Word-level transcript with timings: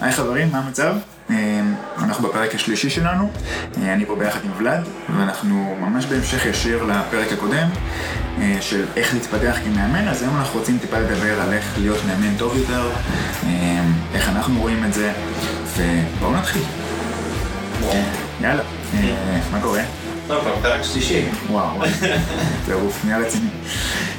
היי 0.00 0.12
חברים, 0.12 0.52
מה 0.52 0.58
המצב? 0.58 0.94
אה, 1.30 1.60
אנחנו 1.98 2.28
בפרק 2.28 2.54
השלישי 2.54 2.90
שלנו, 2.90 3.30
אה, 3.82 3.92
אני 3.92 4.06
פה 4.06 4.16
ביחד 4.16 4.40
עם 4.44 4.50
ולאד, 4.56 4.88
ואנחנו 5.16 5.76
ממש 5.80 6.06
בהמשך 6.06 6.46
ישיר 6.46 6.82
לפרק 6.82 7.32
הקודם 7.32 7.68
אה, 8.40 8.56
של 8.60 8.84
איך 8.96 9.14
להתפתח 9.14 9.56
כמאמן, 9.64 10.08
אז 10.08 10.22
היום 10.22 10.36
אנחנו 10.36 10.58
רוצים 10.58 10.78
טיפה 10.78 10.98
לדבר 10.98 11.40
על 11.40 11.52
איך 11.52 11.74
להיות 11.78 11.98
מאמן 12.06 12.36
טוב 12.38 12.56
יותר, 12.56 12.90
איך 14.14 14.28
אנחנו 14.28 14.60
רואים 14.60 14.84
את 14.84 14.92
זה, 14.94 15.12
ובואו 15.76 16.36
נתחיל. 16.36 16.62
יאללה, 18.40 18.62
מה 19.52 19.60
קורה? 19.62 19.82
כבר 20.26 20.56
פרק 20.62 20.82
שלישי. 20.82 21.24
וואו, 21.50 21.80
טירוף, 22.66 23.04
נהיה 23.04 23.18
רציני. 23.18 23.48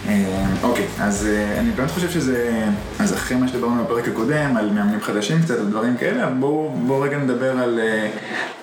אה, 0.10 0.46
אוקיי, 0.64 0.88
אז 1.00 1.28
אה, 1.32 1.60
אני 1.60 1.72
באמת 1.72 1.92
חושב 1.92 2.10
שזה, 2.10 2.68
אז 3.00 3.14
אחרי 3.14 3.38
מה 3.38 3.48
שדיברנו 3.48 3.84
בפרק 3.84 4.08
הקודם, 4.08 4.58
על 4.58 4.70
מאמנים 4.70 5.02
חדשים 5.02 5.42
קצת, 5.42 5.60
על 5.60 5.66
דברים 5.66 5.98
כאלה, 5.98 6.30
בואו 6.30 7.02
רגע 7.02 7.18
נדבר 7.18 7.60
על, 7.60 7.80
אה, 7.80 8.10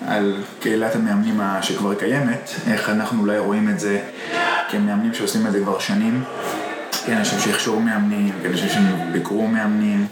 על 0.07 0.43
קהילת 0.59 0.95
המאמנים 0.95 1.39
שכבר 1.61 1.93
קיימת, 1.93 2.51
איך 2.67 2.89
אנחנו 2.89 3.21
אולי 3.21 3.39
רואים 3.39 3.69
את 3.69 3.79
זה 3.79 3.99
כמאמנים 4.69 5.13
שעושים 5.13 5.47
את 5.47 5.51
זה 5.51 5.59
כבר 5.59 5.79
שנים. 5.79 6.23
כאנשים 7.07 7.39
שהכשרו 7.39 7.79
מאמנים, 7.79 8.33
כאנשים 8.43 8.67
שביקרו 8.69 9.47
מאמנים. 9.47 10.07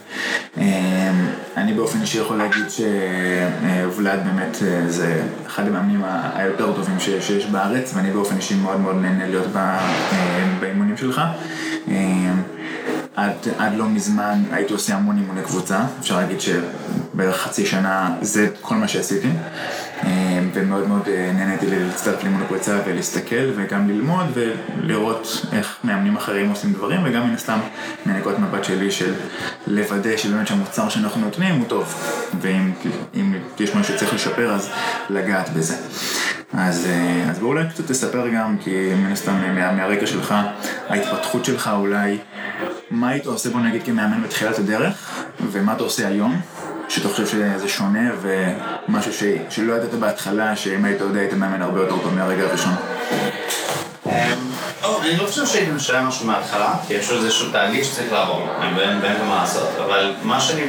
אני 1.58 1.74
באופן 1.76 2.02
אישי 2.02 2.18
יכול 2.18 2.38
להגיד 2.38 2.66
שוולד 2.70 4.20
באמת 4.26 4.58
זה 4.88 5.22
אחד 5.48 5.68
המאמנים 5.68 6.02
היותר 6.36 6.74
טובים 6.74 7.00
שיש 7.00 7.46
בארץ, 7.46 7.92
ואני 7.96 8.12
באופן 8.12 8.36
אישי 8.38 8.56
מאוד 8.56 8.80
מאוד 8.80 8.96
נהנה 8.96 9.28
להיות 9.28 9.48
באימונים 10.60 10.98
שלך. 10.98 11.22
עד, 13.16 13.34
עד 13.58 13.74
לא 13.76 13.90
מזמן 13.90 14.44
הייתי 14.52 14.74
עושה 14.74 14.96
המון 14.96 15.18
אימוני 15.18 15.42
קבוצה, 15.42 15.80
אפשר 16.00 16.18
להגיד 16.18 16.38
שבערך 16.42 17.38
חצי 17.38 17.66
שנה 17.66 18.16
זה 18.22 18.48
כל 18.62 18.76
מה 18.76 18.88
שעשיתי. 18.88 19.30
ומאוד 20.54 20.88
מאוד 20.88 21.10
נהניתי 21.36 21.66
להצטרף 21.70 22.24
לאימון 22.24 22.42
הקבוצה 22.42 22.80
ולהסתכל 22.86 23.52
וגם 23.56 23.90
ללמוד 23.90 24.26
ולראות 24.34 25.46
איך 25.54 25.78
מאמנים 25.84 26.16
אחרים 26.16 26.50
עושים 26.50 26.74
דברים 26.74 27.02
וגם 27.06 27.28
מן 27.28 27.34
הסתם 27.34 27.60
מנקודת 28.06 28.40
מבט 28.40 28.64
שלי 28.64 28.92
של 28.92 29.14
לוודא 29.68 30.18
שבאמת 30.18 30.48
שהמוצר 30.48 30.90
שאנחנו 30.90 31.22
נותנים 31.22 31.56
הוא 31.56 31.68
טוב 31.68 31.96
ואם 32.42 33.34
יש 33.60 33.76
משהו 33.76 33.94
שצריך 33.94 34.14
לשפר 34.14 34.54
אז 34.54 34.70
לגעת 35.10 35.50
בזה. 35.50 35.76
אז, 36.54 36.88
אז 37.30 37.40
בואו 37.40 37.52
אולי 37.52 37.70
קצת 37.70 37.88
תספר 37.88 38.28
גם, 38.28 38.58
כי 38.58 38.94
מן 38.96 39.12
הסתם 39.12 39.56
מה, 39.56 39.72
מהרקע 39.72 40.06
שלך, 40.06 40.36
ההתפתחות 40.90 41.46
שלך 41.46 41.70
אולי, 41.74 42.18
מה 42.92 43.10
היית 43.10 43.26
עושה 43.26 43.50
בוא 43.50 43.60
נגיד 43.60 43.84
כמאמן 43.84 44.24
בתחילת 44.24 44.60
הדרך, 44.60 45.26
ומה 45.52 45.74
אתה 45.74 45.84
עושה 45.84 46.08
היום, 46.08 46.42
שאתה 46.90 47.10
חושב 47.10 47.28
שזה 47.28 47.70
שונה 47.70 48.10
ומשהו 48.22 49.14
ש... 49.14 49.24
שלא 49.50 49.74
ידעת 49.74 49.94
בהתחלה, 49.94 50.56
שאם 50.56 50.86
היית 50.86 51.02
יודע 51.02 51.20
היית 51.20 51.34
מאמן 51.34 51.62
הרבה 51.62 51.80
יותר 51.80 51.96
טוב 52.04 52.14
מהרגע 52.14 52.44
הראשון. 52.44 52.74
אמ, 54.06 54.12
אני 55.02 55.18
לא 55.18 55.28
חושב 55.28 55.46
שהייתי 55.46 55.72
משלם 55.72 56.08
משהו 56.08 56.28
מההתחלה, 56.28 56.74
כי 56.88 56.94
יש 56.94 57.12
איזשהו 57.12 57.52
תהליך 57.52 57.86
שצריך 57.86 58.12
לעבור, 58.14 58.48
ואין 58.78 59.28
מה 59.28 59.36
לעשות, 59.36 59.70
אבל 59.86 60.14
מה 60.24 60.42
שאני 60.42 60.62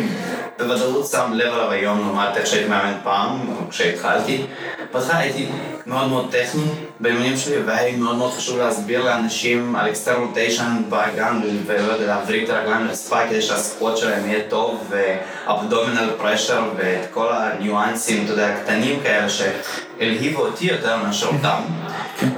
בוודאות 0.59 1.06
שם 1.06 1.33
לב 1.33 1.55
עליו 1.55 1.70
היום 1.70 1.98
לעומת 1.98 2.37
איך 2.37 2.47
שהייתי 2.47 2.69
מאמן 2.69 2.94
פעם, 3.03 3.39
כשהתחלתי. 3.70 4.47
בהתחלה 4.92 5.19
הייתי 5.19 5.48
מאוד 5.87 6.09
מאוד 6.09 6.31
טכני 6.31 6.85
באימונים 7.00 7.36
שלי, 7.36 7.56
והיה 7.66 7.91
לי 7.91 7.97
מאוד 7.97 8.16
מאוד 8.16 8.33
חשוב 8.33 8.58
להסביר 8.58 9.05
לאנשים 9.05 9.77
על 9.77 9.89
external 9.91 10.24
rotation 10.24 10.82
באגן, 10.89 11.41
ולא 11.66 11.92
יודע, 11.92 12.06
להבריג 12.06 12.44
את 12.44 12.50
הרגליים 12.50 12.86
לרצפה 12.86 13.27
כדי 13.28 13.42
שה 13.42 13.63
squat 13.63 13.96
שלהם 13.97 14.30
יהיה 14.30 14.42
טוב, 14.48 14.91
ו 14.91 15.02
abdominal 15.02 16.10
pressure, 16.19 16.62
ואת 16.77 17.11
כל 17.11 17.28
הניואנסים, 17.33 18.25
אתה 18.25 18.33
יודע, 18.33 18.47
הקטנים 18.47 19.00
כאלה, 19.03 19.27
שהלהיבו 19.28 20.41
אותי 20.41 20.66
יותר 20.66 20.97
מאשר 20.97 21.27
אותם. 21.27 21.61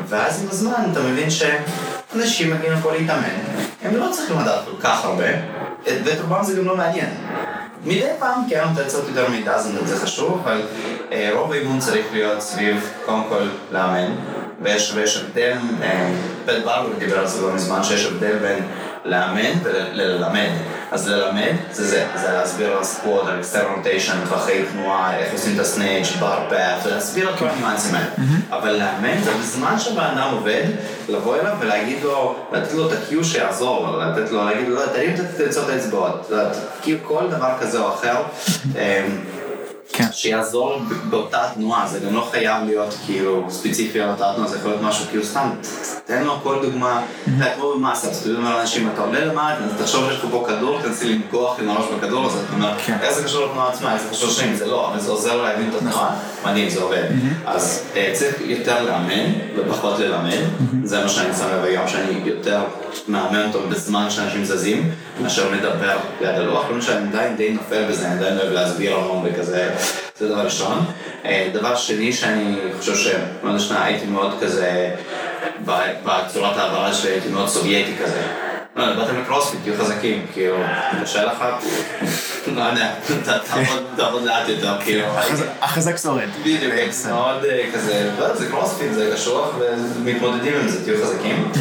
ואז 0.09 0.42
עם 0.42 0.48
הזמן 0.50 0.91
אתה 0.93 1.00
מבין 1.00 1.28
שאנשים 1.31 2.55
מגיעים 2.55 2.72
לפה 2.72 2.93
להתאמן, 2.93 3.38
הם 3.82 3.97
לא 3.97 4.09
צריכים 4.12 4.41
לדעת 4.41 4.65
כל 4.65 4.82
כך 4.82 5.05
הרבה, 5.05 5.28
ואת 5.84 6.21
רובם 6.21 6.44
זה 6.44 6.56
גם 6.56 6.65
לא 6.65 6.77
מעניין. 6.77 7.11
מדי 7.84 8.11
פעם 8.19 8.43
כן 8.50 8.65
נותן 8.69 8.84
קצת 8.84 9.09
יותר 9.09 9.31
מידע, 9.31 9.59
זה 9.59 9.97
חשוב, 9.97 10.41
אבל 10.44 10.62
אה, 11.12 11.31
רוב 11.34 11.53
האימון 11.53 11.78
צריך 11.78 12.06
להיות 12.12 12.41
סביב, 12.41 12.93
קודם 13.06 13.22
כל, 13.28 13.49
לאמן, 13.72 14.12
ויש 14.62 15.16
הבדל, 15.16 15.56
אה, 15.82 16.10
פט 16.46 16.64
ברבר 16.64 16.98
דיבר 16.98 17.19
על 17.19 17.26
זה 17.26 17.42
לא 17.42 17.54
מזמן, 17.54 17.84
שיש 17.84 18.04
הבדל 18.04 18.38
בין 18.38 18.58
לאמן 19.04 19.58
וללמד. 19.62 20.48
אז 20.91 21.08
ללמד 21.08 21.52
זה 21.72 21.86
זה, 21.86 22.06
זה 22.16 22.32
להסביר 22.32 22.76
על 22.76 22.84
squat, 22.84 23.28
על 23.28 23.38
external 23.38 23.75
rotation, 23.75 24.16
טווחי 24.28 24.64
תנועה, 24.72 25.19
איך 25.19 25.32
עושים 25.32 25.54
את 25.54 25.60
ה 25.60 25.66
snatch, 25.66 26.06
bar 26.21 26.38
path, 26.50 26.87
ולהסביר 26.86 27.28
על 27.28 27.36
כל 27.36 27.48
הניואנסים 27.48 27.94
האלה. 27.94 28.06
אבל 28.50 28.72
לאמן 28.72 29.22
זה 29.24 29.30
בזמן 29.41 29.78
שהבן 29.78 30.04
אדם 30.04 30.34
עובד, 30.34 30.64
לבוא 31.08 31.36
אליו 31.36 31.56
ולהגיד 31.60 31.98
לו, 32.02 32.36
לתת 32.52 32.72
לו 32.72 32.86
את 32.86 32.92
ה-cue 32.93 33.25
שיעזור 33.25 33.86
לו, 33.86 34.00
לתת 34.00 34.30
לו, 34.30 34.44
להגיד 34.44 34.69
לו, 34.69 34.80
תרים 34.86 35.14
את 35.14 35.69
האצבעות, 35.69 36.30
כאילו 36.82 36.98
כל 37.02 37.25
דבר 37.30 37.50
כזה 37.60 37.78
או 37.78 37.94
אחר. 37.94 38.22
כן. 39.93 40.06
שיעזור 40.12 40.78
באותה 41.10 41.43
תנועה, 41.54 41.88
זה 41.88 41.99
גם 41.99 42.15
לא 42.15 42.28
חייב 42.31 42.65
להיות 42.65 42.94
כאילו 43.06 43.47
ספציפי 43.49 44.00
על 44.00 44.10
אותה 44.10 44.32
תנועה, 44.34 44.50
זה 44.50 44.56
יכול 44.56 44.71
להיות 44.71 44.82
משהו 44.82 45.04
כאילו 45.10 45.25
סתם, 45.25 45.50
תן 46.06 46.25
לו 46.25 46.41
כל 46.43 46.59
דוגמה, 46.62 47.03
אתה 47.25 47.44
כמו 47.56 47.75
במאסה, 47.75 48.10
אז 48.10 48.16
אתה 48.16 48.28
יודע 48.28 48.41
מה 48.41 48.60
אנשים, 48.60 48.88
אתה 48.94 49.00
עולה 49.00 49.25
למעלה, 49.25 49.56
אז 49.56 49.71
תחשוב 49.78 50.09
שיש 50.09 50.19
לך 50.19 50.25
פה 50.31 50.44
כדור, 50.49 50.82
תנסי 50.82 51.09
לנגוח 51.09 51.59
עם 51.60 51.69
הראש 51.69 51.84
בכדור 51.97 52.26
הזה, 52.26 52.38
אתה 52.47 52.53
אומר, 52.54 52.78
כן. 52.87 52.97
איך 53.03 53.12
זה 53.12 53.25
קשור 53.25 53.47
לתנועה 53.47 53.69
עצמה, 53.69 53.94
איך 53.94 54.03
זה 54.03 54.09
קשור 54.10 54.28
לשנים, 54.28 54.56
זה 54.56 54.66
לא, 54.66 54.91
אבל 54.91 55.00
זה 55.00 55.10
עוזר 55.10 55.43
להבין 55.43 55.69
את 55.69 55.75
התנועה, 55.75 55.94
נכון. 55.94 56.50
מדהים, 56.50 56.70
זה 56.70 56.81
עובד. 56.81 57.05
אז 57.47 57.84
אה, 57.97 58.10
צריך 58.15 58.34
יותר 58.41 58.82
לאמן 58.82 59.32
ופחות 59.56 59.99
ללמד, 59.99 60.38
זה 60.84 61.03
מה 61.03 61.09
שאני 61.09 61.34
שם 61.34 61.49
לב 61.53 61.65
היום, 61.65 61.88
שאני 61.88 62.20
יותר 62.25 62.60
מאמן 63.09 63.47
אותו 63.47 63.69
בזמן 63.69 64.10
שאנשים 64.10 64.44
זזים, 64.44 64.91
מאשר 65.22 65.50
מדבר 65.53 65.97
ליד 66.20 66.34
הלוח, 66.34 66.65
לא 66.75 66.81
שאני 66.81 67.09
עדיין 67.09 67.37
די 67.37 67.50
נופל 67.50 67.84
בזה, 67.88 68.06
אני 68.06 68.19
עדיין 68.19 68.38
אוהב 68.38 68.53
להסביר 68.53 68.97
המון 68.97 69.25
וכזה. 69.25 69.70
זה 70.19 70.29
דבר 70.29 70.41
ראשון. 70.41 70.84
אה, 71.25 71.51
דבר 71.53 71.77
שני 71.77 72.12
שאני 72.12 72.56
חושב 72.79 72.95
שמאוד 72.95 73.56
השנה 73.56 73.84
הייתי 73.84 74.06
מאוד 74.06 74.33
כזה, 74.41 74.95
בצורת 76.05 76.56
העברה 76.56 76.95
שלי 76.95 77.11
הייתי 77.11 77.29
מאוד 77.29 77.49
סובייטי 77.49 77.93
כזה. 78.05 78.23
לא, 78.77 78.95
באתם 78.95 79.21
לקרוספיט, 79.21 79.61
תהיו 79.62 79.75
חזקים, 79.79 80.27
כאילו, 80.33 80.56
קשה 81.03 81.25
לך, 81.25 81.45
לא 82.55 82.62
יודע, 82.62 82.95
תעבוד 83.97 84.23
לאט 84.23 84.49
יותר, 84.49 84.77
כאילו. 84.84 85.06
החזק 85.61 85.97
שורד. 85.97 86.29
בדיוק, 86.41 86.75
מאוד 87.09 87.45
אה, 87.45 87.65
כזה, 87.75 88.11
לא 88.19 88.25
יודע, 88.25 88.37
זה 88.37 88.49
קרוספיט, 88.50 88.93
זה 88.93 89.11
קשוח, 89.15 89.49
ומתמודדים 89.59 90.55
עם 90.61 90.69
זה, 90.69 90.85
תהיו 90.85 91.05
חזקים. 91.05 91.53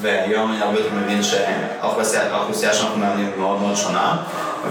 והיום 0.00 0.52
אני 0.52 0.62
הרבה 0.62 0.78
יותר 0.78 0.94
מבין 0.94 1.22
שהאוכלוסייה 1.22 2.74
שאנחנו 2.74 2.98
מאמנים 2.98 3.30
מאוד 3.38 3.60
מאוד 3.60 3.76
שונה. 3.76 4.16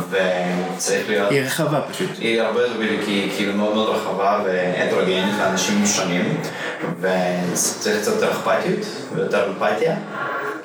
וצריך 0.09 1.09
להיות... 1.09 1.31
היא 1.31 1.42
רחבה 1.42 1.81
פשוט. 1.81 2.09
היא 2.20 2.42
הרבה 2.42 2.62
יותר 2.62 2.74
בדיוק, 2.80 3.02
היא 3.08 3.31
כאילו 3.38 3.53
מאוד 3.53 3.75
מאוד 3.75 3.96
רחבה 3.96 4.44
והטרוגנית 4.46 5.34
לאנשים 5.40 5.86
שונים, 5.86 6.38
וצריך 7.00 8.02
קצת 8.02 8.12
יותר 8.12 8.31
אכפתיות 8.31 8.86
ויותר 9.16 9.48
אמפתיה. 9.48 9.96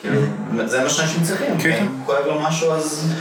כאילו, 0.03 0.21
זה 0.66 0.83
מה 0.83 0.91
שאנשים 0.91 1.22
צריכים, 1.22 1.59
כן. 1.59 1.78
אם 1.83 2.05
כואב 2.06 2.27
לו 2.27 2.41
משהו 2.41 2.72
אז 2.72 3.12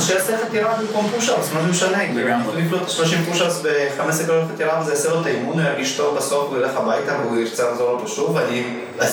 שיעשה 0.00 0.38
חתירה 0.38 0.76
במקום 0.76 1.06
פוש-אפס, 1.14 1.52
מה 1.52 1.62
זה 1.62 1.68
משנה, 1.68 1.98
כאילו, 1.98 2.28
יכול 2.28 2.56
לפלוט 2.56 2.88
30 2.88 3.24
פוש-אפס 3.24 3.62
ב-15 3.62 4.12
סקולות 4.12 4.44
חתירה 4.54 4.80
וזה 4.80 4.92
יעשה 4.92 5.10
לו 5.10 5.20
את 5.20 5.26
האימון, 5.26 5.60
הוא 5.60 5.68
ירגיש 5.68 5.96
טוב 5.96 6.16
בסוף, 6.16 6.50
הוא 6.50 6.58
ילך 6.58 6.76
הביתה 6.76 7.16
והוא 7.22 7.38
ירצה 7.38 7.70
לחזור 7.70 7.92
לו 7.92 8.08
שוב, 8.08 8.36
ואני 8.36 8.64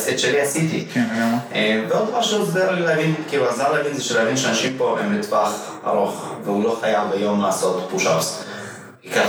את 0.10 0.20
שלי 0.20 0.42
עשיתי. 0.42 0.86
כן, 0.94 1.04
לגמרי. 1.16 1.38
אה, 1.54 1.84
ועוד 1.90 2.10
דבר 2.10 2.22
שעוזר 2.22 2.72
לי 2.72 2.82
להבין, 2.82 3.14
כאילו 3.28 3.50
עזר 3.50 3.72
להבין 3.72 3.94
זה 3.94 4.04
שלהבין 4.04 4.38
שאנשים 4.38 4.74
פה 4.78 4.98
הם 5.00 5.14
לטווח 5.14 5.77
ארוך, 5.88 6.36
והוא 6.44 6.64
לא 6.64 6.78
חייב 6.82 7.12
היום 7.12 7.42
לעשות 7.42 7.88
פוש-אפס. 7.92 8.44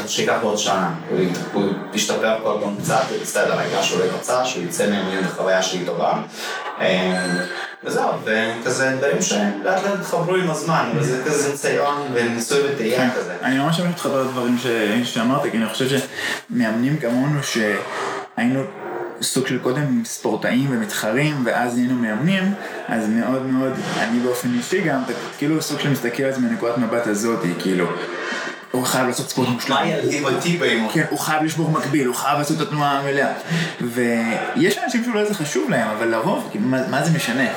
שייקח 0.07 0.39
עוד 0.43 0.59
שנה, 0.59 0.95
הוא 1.53 1.63
ישתפר 1.95 2.39
כל 2.43 2.57
פעם 2.61 2.77
קצת, 2.83 3.03
בסדר, 3.23 3.59
העיקר 3.59 3.83
שהוא 3.83 4.01
לא 4.01 4.05
יקצר, 4.05 4.45
שהוא 4.45 4.65
יצא 4.65 4.91
מהמיון 4.91 5.25
בחוויה 5.25 5.63
שהיא 5.63 5.87
טובה. 5.87 6.23
אה, 6.81 7.45
וזהו, 7.85 8.11
וכזה 8.25 8.97
דברים 8.99 9.23
שלאט 9.23 9.43
לאט 9.65 9.99
התחברו 10.01 10.35
עם 10.35 10.51
הזמן, 10.51 10.91
וזה 10.97 11.25
כזה 11.25 11.51
ניסיון 11.51 12.07
וניסוי 12.13 12.61
וטעייה 12.73 12.99
כן. 12.99 13.09
כזה. 13.17 13.35
אני 13.43 13.59
ממש 13.59 13.81
מתחבר 13.81 14.23
לדברים 14.23 14.57
שאמרת, 15.05 15.43
כי 15.43 15.57
אני 15.57 15.67
חושב 15.67 15.99
שמאמנים 16.51 16.97
כמונו 16.97 17.41
שהיינו 17.43 18.63
סוג 19.23 19.47
של 19.47 19.59
קודם 19.59 20.05
ספורטאים 20.05 20.67
ומתחרים, 20.71 21.43
ואז 21.45 21.75
נהיינו 21.75 21.95
מאמנים, 21.95 22.55
אז 22.89 23.09
מאוד 23.09 23.47
מאוד, 23.47 23.73
אני 23.99 24.21
באופן 24.21 24.49
אישי 24.55 24.81
גם, 24.81 25.03
כאילו 25.39 25.63
סוג 25.63 25.81
של 25.81 25.91
מסתכל 25.91 26.23
על 26.23 26.33
זה 26.33 26.41
מנקודת 26.41 26.79
מבט 26.79 27.07
הזאת, 27.07 27.39
כאילו, 27.59 27.87
הוא 28.71 28.85
חייב 28.85 29.07
לעשות 29.07 29.31
ספורט 29.31 29.49
מושלם. 29.49 29.77
מה 30.23 30.31
באימון? 30.59 30.93
כן, 30.93 31.05
הוא 31.11 31.19
חייב 31.19 31.43
לשבור 31.43 31.71
מקביל, 31.71 32.07
הוא 32.07 32.15
חייב 32.15 32.39
לעשות 32.39 32.57
את 32.57 32.63
התנועה 32.67 32.99
המלאה. 32.99 33.33
ויש 33.81 34.79
אנשים 34.85 35.05
שאולי 35.05 35.27
זה 35.27 35.35
חשוב 35.35 35.71
להם, 35.71 35.89
אבל 35.89 36.09
לרוב, 36.09 36.51
מה 36.91 37.05
זה 37.05 37.11
משנה? 37.17 37.49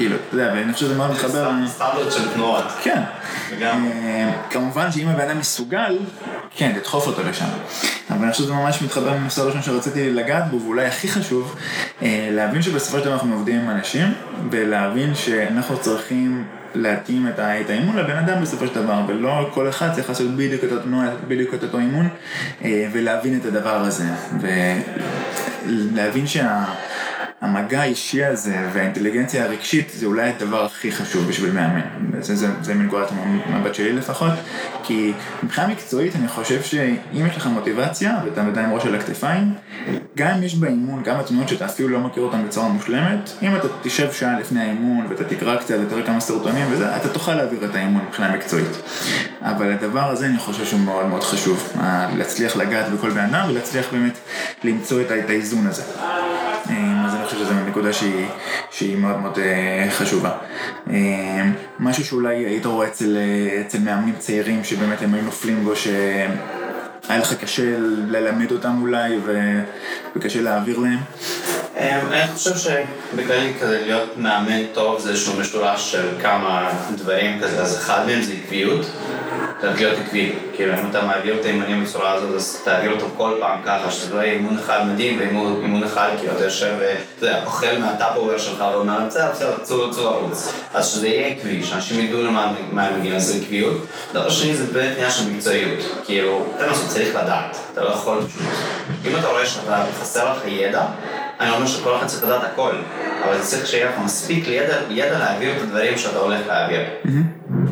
כאילו, 0.00 0.16
אתה 0.16 0.36
יודע, 0.36 0.52
ואני 0.54 0.72
חושב 0.72 0.86
שזה 0.86 0.96
מאוד 0.96 1.10
מתחבר. 1.10 1.50
סטנדרט 1.66 2.12
של 2.12 2.32
תנועות. 2.34 2.64
כן. 2.82 3.02
אה, 3.62 4.32
כמובן 4.50 4.92
שאם 4.92 5.08
הבן 5.08 5.28
אדם 5.28 5.38
מסוגל, 5.38 5.98
כן, 6.56 6.72
תדחוף 6.78 7.06
אותו 7.06 7.22
לשם. 7.22 7.44
אבל 8.10 8.22
אני 8.22 8.32
חושב 8.32 8.44
שזה 8.44 8.52
ממש 8.52 8.82
מתחבר 8.82 9.14
לנושא 9.14 9.42
הראשון 9.42 9.62
שרציתי 9.62 10.10
לגעת 10.10 10.50
בו, 10.50 10.60
ואולי 10.62 10.86
הכי 10.86 11.08
חשוב, 11.08 11.56
אה, 12.02 12.28
להבין 12.32 12.62
שבסופו 12.62 12.98
של 12.98 13.04
דבר 13.04 13.14
אנחנו 13.14 13.34
עובדים 13.34 13.60
עם 13.60 13.70
אנשים, 13.70 14.14
ולהבין 14.50 15.14
שאנחנו 15.14 15.78
צריכים 15.78 16.44
להתאים 16.74 17.28
את 17.28 17.38
את 17.38 17.70
האימון 17.70 17.96
לבן 17.96 18.16
אדם 18.16 18.42
בסופו 18.42 18.66
של 18.66 18.74
דבר, 18.74 19.00
ולא 19.08 19.50
כל 19.54 19.68
אחד 19.68 19.92
צריך 19.92 20.08
לעשות 20.08 20.30
בדיוק 20.36 20.64
את 20.64 20.72
התנועה, 20.72 21.08
בדיוק 21.28 21.54
את 21.54 21.62
אותו 21.62 21.78
אימון, 21.78 22.08
אה, 22.64 22.88
ולהבין 22.92 23.40
את 23.40 23.44
הדבר 23.44 23.76
הזה. 23.76 24.04
ולהבין 25.66 26.26
שה... 26.26 26.64
המגע 27.40 27.80
האישי 27.80 28.24
הזה 28.24 28.56
והאינטליגנציה 28.72 29.44
הרגשית 29.44 29.90
זה 29.94 30.06
אולי 30.06 30.28
הדבר 30.28 30.64
הכי 30.64 30.92
חשוב 30.92 31.28
בשביל 31.28 31.52
מאמן. 31.52 31.80
זה, 32.20 32.36
זה, 32.36 32.46
זה 32.62 32.74
מנקודת 32.74 33.08
המבט 33.46 33.74
שלי 33.74 33.92
לפחות, 33.92 34.32
כי 34.82 35.12
מבחינה 35.42 35.66
מקצועית 35.66 36.16
אני 36.16 36.28
חושב 36.28 36.62
שאם 36.62 37.26
יש 37.26 37.36
לך 37.36 37.46
מוטיבציה 37.46 38.20
ואתה 38.24 38.46
עדיין 38.46 38.70
ראש 38.72 38.86
על 38.86 38.94
הכתפיים, 38.94 39.54
גם 40.16 40.30
אם 40.36 40.42
יש 40.42 40.54
באימון 40.54 41.04
כמה 41.04 41.22
תנועות 41.22 41.48
שאתה 41.48 41.66
אפילו 41.66 41.88
לא 41.88 42.00
מכיר 42.00 42.22
אותן 42.22 42.46
בצורה 42.46 42.68
מושלמת, 42.68 43.30
אם 43.42 43.56
אתה 43.56 43.68
תשב 43.82 44.12
שעה 44.12 44.40
לפני 44.40 44.60
האימון 44.60 45.06
ואתה 45.08 45.24
תקרא 45.24 45.56
קצת 45.56 45.74
ותראה 45.86 46.02
כמה 46.02 46.20
סרטונים 46.20 46.66
וזה, 46.70 46.96
אתה 46.96 47.08
תוכל 47.08 47.34
להעביר 47.34 47.64
את 47.64 47.74
האימון 47.74 48.04
מבחינה 48.08 48.36
מקצועית. 48.36 48.82
אבל 49.42 49.72
הדבר 49.72 50.10
הזה 50.10 50.26
אני 50.26 50.38
חושב 50.38 50.64
שהוא 50.64 50.80
מאוד 50.80 51.06
מאוד 51.06 51.22
חשוב, 51.22 51.72
להצליח 52.16 52.56
לגעת 52.56 52.92
בכל 52.92 53.10
בן 53.10 53.34
אדם 53.34 53.46
ולהצליח 53.50 53.86
באמת 53.92 54.18
למצוא 54.64 55.00
את 55.00 55.30
האיזון 55.30 55.66
הזה. 55.66 55.82
חושב 57.30 57.44
שזו 57.44 57.54
נקודה 57.68 57.92
שהיא, 57.92 58.26
שהיא 58.70 58.96
מאוד 58.96 59.18
מאוד 59.18 59.38
אה, 59.38 59.86
חשובה. 59.90 60.30
אה, 60.90 61.44
משהו 61.78 62.04
שאולי 62.04 62.36
היית 62.36 62.66
רואה 62.66 62.86
אצל, 62.86 63.16
אה, 63.16 63.60
אצל 63.60 63.78
מאמנים 63.78 64.14
צעירים 64.18 64.64
שבאמת 64.64 65.02
הם 65.02 65.14
היו 65.14 65.22
נופלים 65.22 65.64
בו, 65.64 65.76
שהיה 65.76 67.18
לך 67.18 67.34
קשה 67.34 67.62
ללמד 68.08 68.52
אותם 68.52 68.78
אולי 68.80 69.18
ו... 69.24 69.40
וקשה 70.16 70.40
להעביר 70.40 70.78
להם. 70.78 70.98
אני 71.76 72.28
חושב 72.34 72.56
שבכללי 72.56 73.52
כזה 73.60 73.80
להיות 73.80 74.16
מאמן 74.16 74.66
טוב 74.74 75.00
זה 75.00 75.10
איזשהו 75.10 75.40
משולש 75.40 75.92
של 75.92 76.08
כמה 76.22 76.72
דברים 76.96 77.40
כזה, 77.40 77.62
אז 77.62 77.76
אחד 77.78 78.06
מהם 78.06 78.22
זה 78.22 78.32
עקביות, 78.32 78.86
להיות 79.62 79.98
עקבי, 79.98 80.32
כאילו 80.54 80.74
אם 80.74 80.90
אתה 80.90 81.02
מעביר 81.02 81.40
את 81.40 81.44
האימונים 81.44 81.84
בצורה 81.84 82.12
הזאת 82.12 82.34
אז 82.34 82.60
תעביר 82.64 82.92
אותם 82.92 83.06
כל 83.16 83.32
פעם 83.40 83.58
ככה, 83.64 83.90
שזה 83.90 84.14
לא 84.14 84.20
יהיה 84.20 84.32
אימון 84.32 84.58
אחד 84.58 84.86
מדהים 84.86 85.18
ואימון 85.18 85.60
אימון 85.62 85.84
אחד 85.84 86.08
כאילו 86.18 86.32
אתה 86.32 86.44
יושב 86.44 86.74
ואתה 86.78 87.26
יודע, 87.26 87.44
אוכל 87.44 87.78
מהטאפובר 87.78 88.38
שלך 88.38 88.64
ואומר 88.72 88.98
בסדר 89.06 89.30
בסדר 89.30 89.56
צאו 89.62 89.90
צאו 89.90 90.08
ערוץ, 90.08 90.52
אז 90.74 90.86
שזה 90.86 91.08
יהיה 91.08 91.26
עקבי, 91.26 91.64
שאנשים 91.64 92.00
ידעו 92.00 92.22
למה 92.22 92.52
מה 92.72 92.86
הם 92.86 92.98
מגיעים, 92.98 93.16
אז 93.16 93.40
עקביות, 93.42 93.86
דבר 94.12 94.30
שני 94.30 94.56
זה 94.56 94.72
באמת 94.72 94.92
עניין 94.96 95.10
של 95.10 95.30
מקצועיות, 95.30 95.78
כאילו, 96.04 96.46
אתה 96.56 96.66
מה 96.66 96.72
צריך 96.88 97.16
לדעת, 97.16 97.56
אתה 97.72 97.84
לא 97.84 97.88
יכול 97.88 98.18
פשוט, 98.26 98.42
אם 99.06 99.16
אתה 99.18 99.28
רואה 99.28 99.46
שאתה 99.46 99.84
חסר 100.00 100.32
לך 100.32 100.42
ידע 100.46 100.82
אני 101.40 101.50
אומר 101.50 101.66
שכל 101.66 101.96
אחד 101.96 102.06
צריך 102.06 102.24
לדעת 102.24 102.42
הכל, 102.52 102.72
אבל 103.24 103.40
צריך 103.40 103.66
שיהיה 103.66 103.90
לך 103.90 103.94
מספיק 104.04 104.48
ידע, 104.48 104.76
ידע 104.90 105.18
להעביר 105.18 105.56
את 105.56 105.62
הדברים 105.62 105.98
שאתה 105.98 106.18
הולך 106.18 106.40
להעביר. 106.46 106.80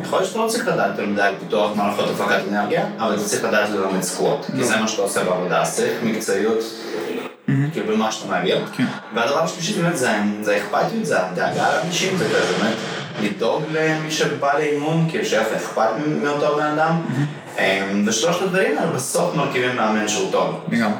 יכול 0.03 0.19
להיות 0.19 0.29
שאתה 0.29 0.39
לא 0.39 0.47
צריך 0.47 0.67
לדעת 0.67 0.89
יותר 0.89 1.05
מדי 1.05 1.21
על 1.21 1.33
פיתוח 1.39 1.71
מערכות 1.75 2.05
הפקת 2.09 2.41
אנרגיה, 2.49 2.85
אבל 2.97 3.13
אתה 3.13 3.23
צריך 3.23 3.43
לדעת 3.43 3.69
ללמד 3.69 4.01
סקווט, 4.01 4.45
כי 4.45 4.63
זה 4.63 4.77
מה 4.77 4.87
שאתה 4.87 5.01
עושה 5.01 5.23
בעבודה, 5.23 5.61
אז 5.61 5.75
צריך 5.75 5.93
מקצועיות, 6.03 6.63
כאילו 7.71 7.87
במה 7.95 8.11
שאתה 8.11 8.31
מעביר. 8.31 8.65
והדבר 9.15 9.43
השלישי 9.43 9.81
באמת 9.81 9.97
זה 9.97 10.11
האכפתיות, 10.47 11.05
זה 11.05 11.25
הדאגה 11.25 11.69
לאנשים, 11.75 12.17
זה 12.17 12.27
באמת 12.27 12.75
לדאוג 13.21 13.63
למי 13.71 14.11
שבא 14.11 14.57
לאימון, 14.57 15.07
כאילו 15.09 15.23
לך 15.23 15.47
אכפת 15.55 15.89
מאותו 16.23 16.55
בן 16.55 16.65
אדם. 16.65 17.01
אמ, 17.59 18.03
ושלושת 18.07 18.41
הדברים 18.41 18.77
האלה 18.77 18.91
בסוף 18.91 19.35
מרכיבים 19.35 19.75
מאמן 19.75 20.07
שהוא 20.07 20.31
טוב. 20.31 20.59
לגמרי. 20.71 20.97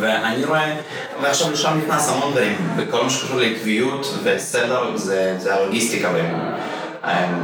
ואני 0.00 0.44
רואה, 0.44 0.76
ועכשיו 1.22 1.52
לשם 1.52 1.78
נכנס 1.84 2.08
המון 2.08 2.32
דברים, 2.32 2.56
בכל 2.76 3.02
מה 3.02 3.10
שקשור 3.10 3.40
לעקביות 3.40 4.14
וסדר, 4.22 4.96
זה, 4.96 5.54
הלוגיסטיקה 5.54 6.12
באימון. 6.12 6.40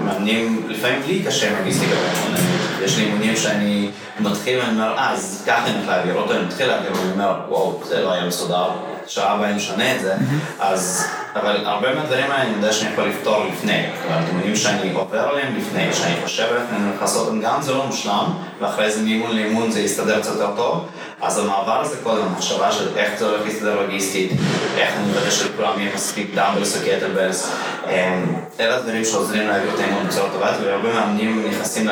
מאמנים, 0.05 0.67
לפעמים 0.69 1.03
לי 1.07 1.23
קשה 1.27 1.51
עם 1.51 1.59
לוגיסטיקה 1.59 1.95
באימון, 1.95 2.41
יש 2.85 2.99
לי 2.99 3.05
אימונים 3.05 3.37
שאני 3.37 3.91
מתחיל 4.21 4.59
ואני 4.59 4.71
אומר, 4.71 4.95
אה, 4.99 5.13
אז 5.13 5.45
ככה 5.47 5.67
אני 5.67 5.75
הולך 5.75 5.89
להעביר 5.89 6.15
אותו, 6.15 6.33
אני 6.33 6.45
מתחיל 6.45 6.67
להעביר 6.67 6.93
ואני 6.93 7.13
אומר, 7.13 7.35
וואו, 7.49 7.81
זה 7.85 8.03
לא 8.03 8.13
היה 8.13 8.27
מסודר, 8.27 8.71
שעה 9.07 9.45
אני 9.45 9.55
משנה 9.55 9.95
את 9.95 10.01
זה, 10.01 10.15
אז, 10.61 11.07
אבל 11.37 11.67
הרבה 11.67 11.95
מהדברים 11.95 12.31
האלה 12.31 12.43
אני 12.43 12.53
יודע 12.57 12.73
שאני 12.73 12.93
יכול 12.93 13.05
לפתור 13.05 13.45
לפני, 13.53 13.87
אבל 14.09 14.23
אימונים 14.29 14.57
שאני 14.57 14.93
עובר 14.93 15.19
עליהם 15.19 15.57
לפני, 15.57 15.93
שאני 15.93 16.15
חושב 16.25 16.47
אני 16.73 16.89
הולך 16.89 17.03
לעשות 17.03 17.27
אותם, 17.27 17.41
גם 17.41 17.63
זה 17.63 17.73
לא 17.73 17.87
מושלם, 17.87 18.33
ואחרי 18.61 18.91
זה 18.91 19.03
מאימון 19.03 19.37
לאימון 19.37 19.71
זה 19.71 19.81
יסתדר 19.81 20.21
קצת 20.21 20.33
יותר 20.33 20.57
טוב, 20.57 20.89
אז 21.23 21.39
המעבר 21.39 21.81
הזה 21.81 21.97
קודם, 22.03 22.23
המחשבה 22.23 22.73
של 22.73 22.89
איך 22.97 23.19
זה 23.19 23.25
הולך 23.25 23.41
להסתדר 23.45 23.81
לוגיסטית, 23.81 24.31
איך 24.77 24.95
אני 24.97 25.07
מוודא 25.07 25.31
שלכולם 25.31 25.73
יהיה 25.77 25.95
מספיק 25.95 26.35
דאמבלס 26.35 26.77
וקטלבלס, 26.77 27.53
אלה 28.61 28.77
הדברים 28.77 29.05
שעוזרים 29.05 29.49
להעביר 29.49 29.75
את 29.75 29.81
האימון 29.81 30.07
בצורה 30.07 30.31
טובה, 30.31 30.53
והרבה 30.65 30.93
מאמנים 30.93 31.47
נכנסים 31.51 31.89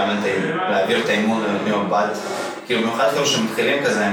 להעביר 0.69 1.01
את 1.05 1.09
האימון 1.09 1.45
ונותנים 1.45 1.87
מבט, 1.87 2.19
כאילו 2.67 2.83
במיוחד 2.83 3.09
כאלה 3.15 3.27
שמתחילים 3.27 3.85
כזה, 3.85 4.07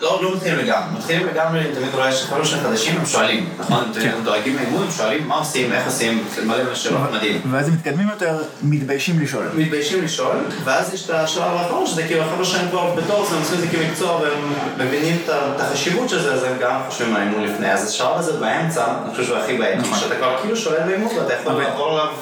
לא, 0.00 0.20
לא 0.22 0.34
מתחילים 0.36 0.58
לגמרי, 0.58 0.98
מתחילים 0.98 1.26
לגמרי, 1.26 1.64
תמיד 1.74 1.94
רואה 1.94 2.12
שחבר'ה 2.12 2.44
שהם 2.44 2.60
חדשים 2.60 2.96
הם 2.98 3.06
שואלים, 3.06 3.48
נכון? 3.58 3.84
הם 4.00 4.24
דואגים 4.24 4.56
לאימון, 4.56 4.82
הם 4.82 4.90
שואלים 4.90 5.28
מה 5.28 5.34
עושים, 5.34 5.72
איך 5.72 5.86
עושים, 5.86 6.24
מלא 6.44 6.74
שאלות 6.74 7.00
מדהים. 7.12 7.40
ואז 7.50 7.68
הם 7.68 7.74
מתקדמים 7.74 8.08
יותר, 8.08 8.42
מתביישים 8.62 9.20
לשאול. 9.20 9.48
מתביישים 9.56 10.04
לשאול, 10.04 10.36
ואז 10.64 10.94
יש 10.94 11.04
את 11.04 11.10
השלב 11.10 11.42
האחרון, 11.42 11.86
שזה 11.86 12.02
כאילו 12.02 12.22
החבר'ה 12.22 12.44
שהם 12.44 12.68
כבר 12.70 12.94
בתור 12.94 13.26
הם 13.30 13.38
עושים 13.40 13.54
את 13.54 13.60
זה 13.60 13.66
כמקצוע 13.68 14.20
והם 14.20 14.52
מבינים 14.78 15.16
את 15.24 15.60
החשיבות 15.60 16.08
של 16.08 16.22
זה, 16.22 16.34
אז 16.34 16.42
הם 16.42 16.56
גם 16.60 16.80
חושבים 16.88 17.16
על 17.16 17.22
האימון 17.22 17.44
לפני. 17.44 17.72
אז 17.72 17.88
השלב 17.88 18.12
הזה 18.14 18.32
באמצע, 18.32 18.84
אני 19.04 19.10
חושב 19.10 19.24
שהוא 19.24 19.36
הכי 19.36 19.58
בעייתי, 19.58 19.88
שאתה 20.00 20.14
כבר 20.14 20.36
כאילו 20.42 20.56
שואל 20.56 20.82
באימון 20.86 21.16
ואתה 21.18 21.34
יכול 21.34 21.52
לעבור 21.52 21.90
עליו 21.90 22.14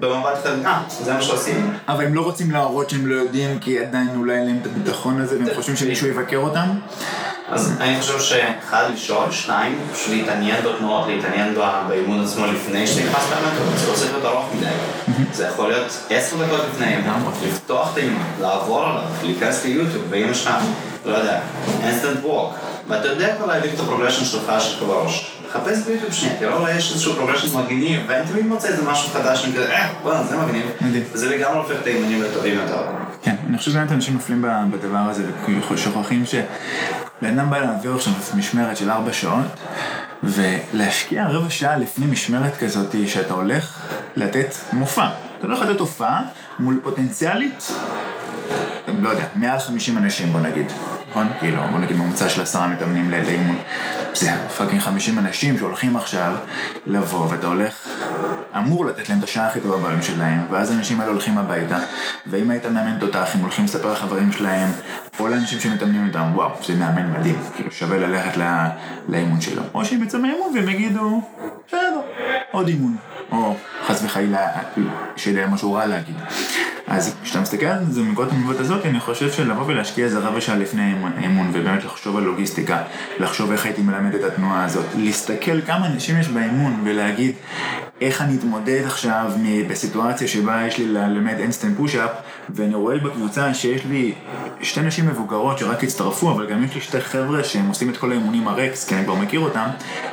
במבט 0.00 0.38
אחד, 0.42 0.66
אה, 0.66 0.80
זה 1.02 1.12
מה 1.12 1.22
שעושים? 1.22 1.72
אבל 1.88 2.04
הם 2.04 2.14
לא 2.14 2.20
רוצים 2.20 2.50
להראות 2.50 2.90
שהם 2.90 3.06
לא 3.06 3.14
יודעים, 3.14 3.58
כי 3.58 3.78
עדיין 3.78 4.08
אולי 4.16 4.34
אין 4.34 4.46
להם 4.46 4.58
את 4.62 4.66
הביטחון 4.66 5.20
הזה, 5.20 5.38
והם 5.38 5.54
חושבים 5.56 5.76
שמישהו 5.76 6.06
יבקר 6.06 6.36
אותם. 6.36 6.68
אז 7.52 7.72
אני 7.80 8.00
חושב 8.00 8.20
שאחד, 8.20 8.84
לשאול, 8.94 9.30
שניים, 9.30 9.78
פשוט 9.92 10.10
להתעניין 10.10 10.64
בתנועות, 10.64 11.06
להתעניין 11.06 11.54
באימון 11.88 12.24
עצמו 12.24 12.46
לפני 12.46 12.86
שנכנס 12.86 13.30
לאמן, 13.30 13.76
זה 13.76 13.90
לא 13.90 13.94
צריך 13.94 14.12
להיות 14.12 14.24
ארוך 14.24 14.46
מדי. 14.56 14.66
זה 15.32 15.46
יכול 15.46 15.68
להיות 15.68 16.06
עשר 16.10 16.36
דקות 16.36 16.60
לפני 16.72 16.86
האימון, 16.86 17.32
לפתוח 17.46 17.92
את 17.92 17.98
האימון, 17.98 18.22
לעבור 18.40 18.84
עליו, 18.84 19.02
להיכנס 19.22 19.64
ליוטיוב, 19.64 20.04
ואם 20.10 20.26
יש 20.30 20.46
לך, 20.46 20.54
לא 21.06 21.14
יודע, 21.14 21.40
handstand 21.82 22.18
walk, 22.22 22.54
ואתה 22.88 23.08
יודע 23.08 23.36
כבר 23.36 23.46
להביא 23.46 23.70
את 23.74 23.80
ה 23.80 23.84
progression 23.84 24.24
שלך 24.24 24.52
שלך 24.58 24.82
בראש. 24.82 25.32
חפש 25.52 25.78
ביוטיוב 25.78 26.12
שנייה, 26.12 26.36
תראה 26.38 26.56
אולי 26.56 26.74
יש 26.76 26.92
איזשהו 26.92 27.14
progression 27.14 27.58
מגניב, 27.58 28.00
ואני 28.08 28.26
תמיד 28.26 28.46
מוצא 28.46 28.68
איזה 28.68 28.82
משהו 28.82 29.08
חדש, 29.08 29.44
אני 29.44 29.52
כזה, 29.52 29.72
אה, 29.72 29.88
בוא'נה, 30.02 30.22
זה 30.22 30.36
מגניב. 30.36 30.66
וזה 31.12 31.36
לגמרי 31.36 31.58
הופך 31.58 31.74
את 31.82 31.86
האימונים 31.86 32.22
לטובים 32.22 32.54
יותר. 32.54 32.82
כן, 33.22 33.34
אני 33.48 33.58
חושב 33.58 33.70
שבאמת 33.70 33.92
אנשים 33.92 34.14
נופלים 34.14 34.44
בדבר 34.70 34.98
הזה, 34.98 35.24
וכאילו 35.42 35.78
שוכחים 35.78 36.24
שבן 36.26 37.38
אדם 37.38 37.50
בא 37.50 37.58
להעביר 37.58 37.94
עכשיו 37.94 38.12
משמרת 38.36 38.76
של 38.76 38.90
ארבע 38.90 39.12
שעות, 39.12 39.46
ולהשקיע 40.22 41.26
רבע 41.28 41.50
שעה 41.50 41.76
לפני 41.76 42.06
משמרת 42.06 42.56
כזאת 42.56 42.94
שאתה 43.06 43.34
הולך 43.34 43.80
לתת 44.16 44.54
מופע. 44.72 45.08
אתה 45.38 45.46
הולך 45.46 45.60
לתת 45.62 45.80
הופעה 45.80 46.22
מול 46.58 46.80
פוטנציאלית, 46.82 47.72
לא 49.00 49.08
יודע, 49.08 49.24
מעל 49.34 49.58
50 49.58 49.98
אנשים 49.98 50.32
בוא 50.32 50.40
נגיד, 50.40 50.66
נכון? 51.10 51.28
כאילו, 51.38 51.62
בוא 51.70 51.78
נגיד 51.78 51.96
ממוצע 51.96 52.28
של 52.28 52.42
עשרה 52.42 52.68
מתאמנים 52.68 53.10
לאימון. 53.10 53.58
זה 54.14 54.30
פאקינג 54.58 54.80
50 54.80 55.18
אנשים 55.18 55.58
שהולכים 55.58 55.96
עכשיו 55.96 56.34
לבוא, 56.86 57.26
ואתה 57.30 57.46
הולך, 57.46 57.88
אמור 58.56 58.84
לתת 58.84 59.08
להם 59.08 59.18
את 59.18 59.24
השעה 59.24 59.46
הכי 59.46 59.60
טובה 59.60 59.76
בעולם 59.76 60.02
שלהם, 60.02 60.40
ואז 60.50 60.70
האנשים 60.70 61.00
האלה 61.00 61.12
הולכים 61.12 61.38
הביתה, 61.38 61.78
ואם 62.26 62.50
היית 62.50 62.66
מאמן 62.66 62.98
תותח, 62.98 63.28
הם 63.34 63.40
הולכים 63.40 63.64
לספר 63.64 63.92
לחברים 63.92 64.32
שלהם, 64.32 64.70
או 65.20 65.28
לאנשים 65.28 65.60
שמתאמנים 65.60 66.06
איתם, 66.06 66.30
וואו, 66.34 66.50
זה 66.66 66.74
מאמן 66.74 67.12
מדהים, 67.12 67.36
כאילו 67.54 67.70
שווה 67.70 67.98
ללכת 67.98 68.36
לא, 68.36 68.46
לאימון 69.08 69.40
שלו. 69.40 69.62
או 69.74 69.84
שהם 69.84 70.02
יצאו 70.02 70.18
מהאימון 70.18 70.52
והם 70.54 70.68
יגידו, 70.68 71.22
בסדר, 71.68 72.00
עוד 72.50 72.68
אימון. 72.68 72.96
או 73.32 73.56
חס 73.86 74.02
וחלילה, 74.04 74.48
שיהיה 75.16 75.46
משהו 75.46 75.72
רע 75.72 75.86
להגיד. 75.86 76.16
אז 76.86 77.14
כשאתה 77.22 77.40
מסתכל 77.40 77.66
על 77.66 77.84
זה 77.90 78.02
מנקודת 78.02 78.32
המבט 78.32 78.60
הזאת, 78.60 78.86
אני 78.86 79.00
חושב 79.00 79.32
שלבוא 79.32 79.64
ולהשקיע 79.66 80.04
איזה 80.04 80.18
רבע 80.18 80.40
שעה 80.40 80.56
לפני 80.56 80.94
האימון, 81.16 81.50
ובאמת 81.52 81.84
לחשוב 81.84 82.16
על 82.16 82.22
לוגיסטיקה, 82.22 82.82
לחשוב 83.18 83.52
איך 83.52 83.64
הייתי 83.64 83.82
מלמד 83.82 84.14
את 84.14 84.24
התנועה 84.24 84.64
הזאת, 84.64 84.84
להסתכל 84.96 85.60
כמה 85.60 85.86
אנשים 85.86 86.20
יש 86.20 86.28
באימון 86.28 86.80
ולהגיד 86.84 87.34
איך 88.02 88.22
אני 88.22 88.36
אתמודד 88.36 88.82
עכשיו 88.86 89.32
בסיטואציה 89.68 90.28
שבה 90.28 90.66
יש 90.66 90.78
לי 90.78 90.86
ללמד 90.86 91.34
אינסטנט 91.38 91.76
פוש-אפ, 91.76 92.10
ואני 92.50 92.74
רואה 92.74 92.98
בקבוצה 92.98 93.54
שיש 93.54 93.84
לי 93.84 94.14
שתי 94.60 94.80
נשים 94.80 95.06
מבוגרות 95.06 95.58
שרק 95.58 95.84
הצטרפו, 95.84 96.30
אבל 96.30 96.46
גם 96.46 96.64
יש 96.64 96.74
לי 96.74 96.80
שתי 96.80 97.00
חבר'ה 97.00 97.44
שהם 97.44 97.68
עושים 97.68 97.90
את 97.90 97.96
כל 97.96 98.10
האימונים 98.10 98.48
הרקס, 98.48 98.88
כי 98.88 98.94
אני 98.94 99.04
כבר 99.04 99.14
מכיר 99.14 99.40
אותם, 99.40 99.66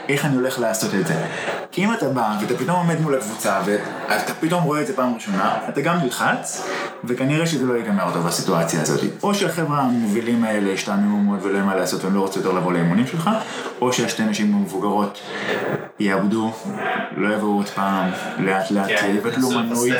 איך 0.10 0.25
אני 0.25 0.36
הולך 0.36 0.60
לעשות 0.60 0.93
את 0.96 1.08
זה. 1.08 1.25
כי 1.72 1.86
אם 1.86 1.93
אתה 1.93 2.10
בא 2.10 2.38
ואתה 2.41 2.55
פתאום 2.55 2.75
עומד 2.75 3.01
מול 3.01 3.15
הקבוצה, 3.15 3.62
ואתה 3.65 4.34
פתאום 4.34 4.63
רואה 4.63 4.81
את 4.81 4.88
זה 4.88 4.96
פעם 4.96 5.13
ראשונה, 5.15 5.58
אתה 5.69 5.81
גם 5.81 5.98
נלחץ, 5.98 6.67
וכנראה 7.03 7.46
שזה 7.48 7.65
לא 7.65 7.74
ייגמר 7.74 8.13
טוב 8.13 8.27
בסיטואציה 8.27 8.81
הזאת. 8.81 9.00
או 9.24 9.36
שהחבר'ה 9.36 9.79
המובילים 9.79 10.43
האלה 10.43 10.74
השתעממו 10.74 11.24
מאוד 11.24 11.39
ולא 11.43 11.53
יהיה 11.53 11.65
מה 11.65 11.75
לעשות 11.75 12.03
והם 12.03 12.15
לא 12.15 12.22
רוצים 12.22 12.41
יותר 12.41 12.58
לבוא 12.58 12.74
לאימונים 12.74 13.08
שלך, 13.08 13.29
או 13.81 13.93
שהשתי 13.93 14.24
נשים 14.24 14.55
המבוגרות 14.55 15.19
יאבדו, 16.00 16.51
לא 17.17 17.36
יבואו 17.36 17.55
עוד 17.55 17.69
פעם, 17.79 18.12
לאט 18.45 18.71
לאט 18.71 18.88
כן, 18.88 19.15
יבטלו 19.17 19.50
מנוי. 19.50 19.91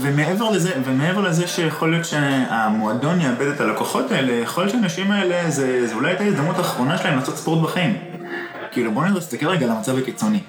ומעבר 0.00 0.50
לזה, 0.50 0.70
ומעבר 0.84 1.20
לזה 1.20 1.46
שיכול 1.46 1.90
להיות 1.90 2.04
שהמועדון 2.04 3.20
יאבד 3.20 3.46
את 3.46 3.60
הלקוחות 3.60 4.10
האלה, 4.10 4.32
יכול 4.32 4.64
להיות 4.64 4.72
שהאנשים 4.72 5.10
האלה, 5.10 5.50
זה, 5.50 5.86
זה 5.86 5.94
אולי 5.94 6.08
הייתה 6.08 6.24
ההזדמנות 6.24 6.58
האחרונה 6.58 6.98
שלהם 6.98 7.18
לעשות 7.18 7.36
ספורט 7.36 7.62
בחיים. 7.62 8.09
כאילו 8.72 8.92
בוא 8.92 9.04
נסתכל 9.06 9.46
רגע 9.46 9.66
על 9.66 9.72
המצב 9.72 9.98
הקיצוני. 9.98 10.40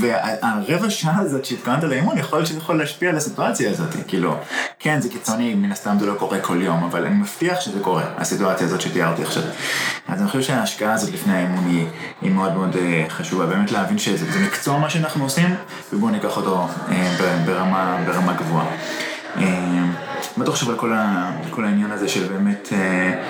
והרבע 0.00 0.90
שעה 0.90 1.18
הזאת 1.20 1.44
שהתכוונת 1.44 1.84
לאימון, 1.84 2.18
יכול 2.18 2.38
להיות 2.38 2.48
שזה 2.48 2.58
יכול 2.58 2.78
להשפיע 2.78 3.10
על 3.10 3.16
הסיטואציה 3.16 3.70
הזאת. 3.70 3.88
כאילו, 4.08 4.36
כן 4.78 5.00
זה 5.00 5.08
קיצוני, 5.08 5.54
מן 5.54 5.72
הסתם 5.72 5.96
זה 6.00 6.06
לא 6.06 6.14
קורה 6.14 6.40
כל 6.40 6.58
יום, 6.62 6.84
אבל 6.84 7.04
אני 7.06 7.14
מבטיח 7.14 7.60
שזה 7.60 7.80
קורה, 7.80 8.02
הסיטואציה 8.16 8.66
הזאת 8.66 8.80
שתיארתי 8.80 9.22
עכשיו. 9.22 9.42
אז 10.08 10.20
אני 10.20 10.28
חושב 10.28 10.42
שההשקעה 10.42 10.92
הזאת 10.94 11.10
לפני 11.14 11.32
האימון 11.36 11.64
היא, 11.66 11.86
היא 12.22 12.30
מאוד 12.32 12.54
מאוד 12.54 12.76
אה, 12.76 13.04
חשובה, 13.08 13.46
באמת 13.46 13.72
להבין 13.72 13.98
שזה 13.98 14.32
זה 14.32 14.40
מקצוע 14.46 14.78
מה 14.78 14.90
שאנחנו 14.90 15.24
עושים, 15.24 15.54
ובואו 15.92 16.10
ניקח 16.10 16.36
אותו 16.36 16.66
אה, 16.90 17.14
ברמה, 17.46 17.98
ברמה 18.06 18.32
גבוהה. 18.32 18.66
אה, 19.36 19.84
בטוח 20.38 20.56
שכל 20.56 20.74
כל 20.76 20.92
ה- 20.92 21.30
כל 21.50 21.64
העניין 21.64 21.90
הזה 21.90 22.08
של 22.08 22.28
באמת 22.28 22.68
אה, 22.72 23.22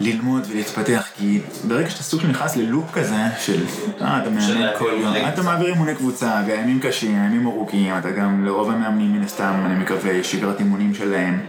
ללמוד 0.00 0.46
ולהתפתח, 0.50 1.06
כי 1.16 1.40
ברגע 1.64 1.90
שאתה 1.90 2.02
סוג 2.02 2.20
של 2.20 2.28
נכנס 2.28 2.56
ללופ 2.56 2.92
כזה, 2.92 3.16
של 3.40 3.64
אה, 4.00 4.18
אתה 4.22 4.30
מאמן 4.30 4.68
כל 4.78 4.90
יום, 5.00 5.14
אתה. 5.28 5.42
מעביר 5.42 5.68
אימוני 5.68 5.94
קבוצה, 5.94 6.42
והימים 6.46 6.80
קשים, 6.80 7.22
הימים 7.22 7.46
ארוכים, 7.46 7.98
אתה 7.98 8.10
גם 8.10 8.44
לרוב 8.44 8.70
המאמנים 8.70 9.12
מן 9.12 9.24
הסתם, 9.24 9.62
אני 9.66 9.74
מקווה, 9.74 10.24
שגרת 10.24 10.60
אימונים 10.60 10.94
שלהם. 10.94 11.40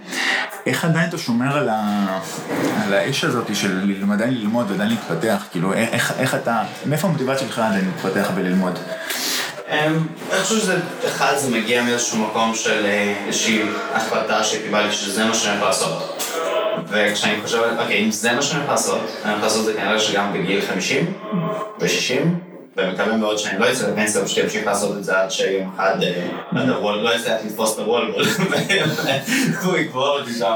איך 0.66 0.86
עדיין 0.86 1.10
אתה 1.10 1.18
שומר 1.18 1.58
על, 1.58 1.70
ה... 1.70 2.20
על 2.86 2.94
האש 2.94 3.24
הזאת 3.24 3.56
של 3.56 3.96
עדיין 4.14 4.34
ללמוד 4.34 4.72
ועדיין 4.72 4.90
להתפתח? 4.90 5.44
כאילו, 5.52 5.74
איך, 5.74 6.14
איך 6.18 6.36
אתה, 6.36 6.64
מאיפה 6.86 7.08
המוטיבציה 7.08 7.48
שלך 7.48 7.60
עדיין 7.60 7.86
להתפתח 7.86 8.32
וללמוד? 8.36 8.80
אמ, 9.70 10.08
אני 10.32 10.42
חושב 10.42 10.60
שזה, 10.60 10.78
אחד, 11.08 11.34
זה 11.38 11.50
מגיע 11.50 11.84
מאיזשהו 11.84 12.18
מקום 12.18 12.56
של 12.56 12.86
אה, 12.86 13.14
איזושהי 13.28 13.62
החלטה 13.94 14.44
שקיבלתי 14.44 14.96
שזה 14.96 15.25
מה 15.25 15.34
שאני 15.34 15.52
הולך 15.52 15.68
לעשות. 15.68 16.24
וכשאני 16.88 17.41
חושב, 17.41 17.62
אוקיי, 17.79 18.05
אם 18.05 18.12
זה 18.12 18.34
מה 18.34 18.41
שאני 18.41 18.60
הולך 18.60 18.72
לעשות, 18.72 19.01
אני 19.24 19.32
הולך 19.32 19.44
לעשות 19.44 19.60
את 19.60 19.65
זה 19.65 19.74
כנראה 19.74 20.00
שגם 20.00 20.34
בגיל 20.34 20.62
50 20.62 21.13
ו-60, 21.79 22.22
ומקווה 22.77 23.17
מאוד 23.17 23.38
שאני 23.38 23.60
לא 23.60 23.72
אצא 23.72 23.88
לפנסיה, 23.88 24.24
פשוט 24.25 24.44
אמשיך 24.44 24.65
לעשות 24.65 24.98
את 24.98 25.03
זה 25.03 25.22
עד 25.22 25.32
שיום 25.32 25.72
אחד, 25.75 25.96
אה, 26.03 26.65
לא 27.01 27.15
אצליח 27.15 27.38
לתפוס 27.46 27.74
את 27.74 27.79
הוולבול, 27.79 28.25
והוא 29.62 29.77
יקבור 29.77 30.08
אותי 30.08 30.34
שם, 30.34 30.53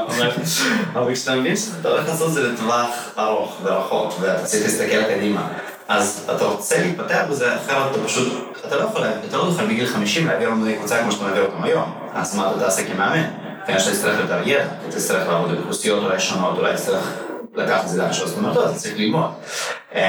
אבל 0.92 1.14
כשאתה 1.14 1.34
מבין 1.34 1.56
שאתה 1.56 1.88
הולך 1.88 2.08
לעשות 2.08 2.28
את 2.28 2.32
זה 2.32 2.48
לטווח 2.48 3.10
ארוך 3.18 3.60
ורחוק, 3.62 4.14
ואתה 4.20 4.44
צריך 4.44 4.62
להסתכל 4.62 5.02
קדימה. 5.14 5.48
אז 5.88 6.28
אתה 6.36 6.44
רוצה 6.44 6.82
להתפתח 6.82 7.22
בזה, 7.30 7.56
אחרת 7.56 7.90
אתה 7.90 8.04
פשוט, 8.04 8.32
אתה 8.66 8.76
לא 8.76 8.82
יכול, 8.82 9.02
אתה 9.28 9.36
לא 9.36 9.42
יכול 9.42 9.64
בגיל 9.64 9.86
50 9.86 10.26
להעביר 10.26 10.48
לנו 10.48 10.66
קבוצה 10.78 11.02
כמו 11.02 11.12
שאתה 11.12 11.24
מעביר 11.24 11.42
אותם 11.42 11.62
היום. 11.62 11.94
אז 12.14 12.36
מה 12.36 12.50
אתה 12.50 12.60
תעשה 12.60 12.84
כמאמן? 12.84 13.39
שאתה 13.78 13.92
תצטרך 13.92 14.20
יותר 14.20 14.48
ידע, 14.48 14.66
תצטרך 14.88 15.28
לעבוד 15.28 15.50
באוכלוסיות 15.50 16.04
אולי 16.04 16.20
שונות, 16.20 16.58
אולי 16.58 16.74
תצטרך 16.74 17.12
לקחת 17.54 17.84
את 17.84 17.88
זה 17.88 18.02
לאן 18.02 18.12
שעושים 18.12 18.44
אותו, 18.44 18.64
אתה 18.64 18.74
צריך 18.74 18.96
ללמוד. 18.96 19.30
אמ, 19.94 20.00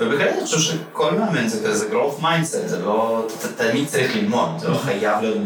ובכלל 0.00 0.28
אני 0.28 0.40
חושב 0.40 0.58
שכל 0.58 1.10
מאמן 1.12 1.48
זה 1.48 1.68
כזה 1.68 1.86
growth 1.92 2.22
mindset, 2.22 2.66
זה 2.66 2.78
לא, 2.84 3.26
אתה 3.40 3.48
תמיד 3.48 3.88
צריך 3.88 4.16
ללמוד, 4.16 4.48
זה 4.58 4.68
לא 4.68 4.74
חייב 4.74 5.20
להיות 5.20 5.38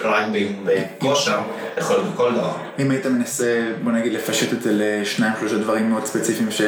רק 0.00 0.26
בכושר, 0.64 1.38
יכול 1.78 1.96
להיות 1.96 2.14
בכל 2.14 2.34
דבר. 2.34 2.52
אם 2.78 2.90
היית 2.90 3.06
מנסה, 3.06 3.72
בוא 3.84 3.92
נגיד, 3.92 4.12
לפשט 4.12 4.52
את 4.52 4.62
זה 4.62 4.70
לשניים 4.72 5.32
שלושה 5.40 5.58
דברים 5.58 5.90
מאוד 5.90 6.06
ספציפיים 6.06 6.50
ש... 6.50 6.62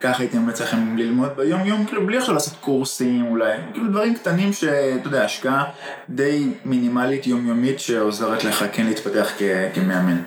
ככה 0.00 0.22
הייתי 0.22 0.38
ממליץ 0.38 0.60
לכם 0.60 0.96
ללמוד 0.96 1.28
ביום 1.36 1.66
יום, 1.66 1.84
כאילו 1.86 2.06
בלי 2.06 2.18
עכשיו 2.18 2.34
לעשות 2.34 2.54
קורסים 2.60 3.26
אולי, 3.30 3.52
כאילו 3.72 3.88
דברים 3.90 4.14
קטנים 4.14 4.52
שאתה 4.52 4.68
יודע, 5.08 5.24
השקעה 5.24 5.64
די 6.08 6.48
מינימלית 6.64 7.26
יומיומית 7.26 7.80
שעוזרת 7.80 8.44
לך 8.44 8.64
כן 8.72 8.86
להתפתח 8.86 9.28
כ- 9.38 9.42
כמאמן. 9.74 10.18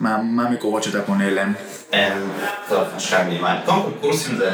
מה, 0.00 0.18
מה 0.22 0.46
המקורות 0.48 0.82
שאתה 0.82 1.02
פונה 1.02 1.28
אליהם? 1.28 1.52
אמ, 1.92 1.98
טוב, 2.68 2.84
השקעה 2.96 3.24
מינימלית. 3.24 3.64
קודם 3.64 3.82
כל 3.82 3.90
קורסים 4.00 4.36
זה... 4.36 4.50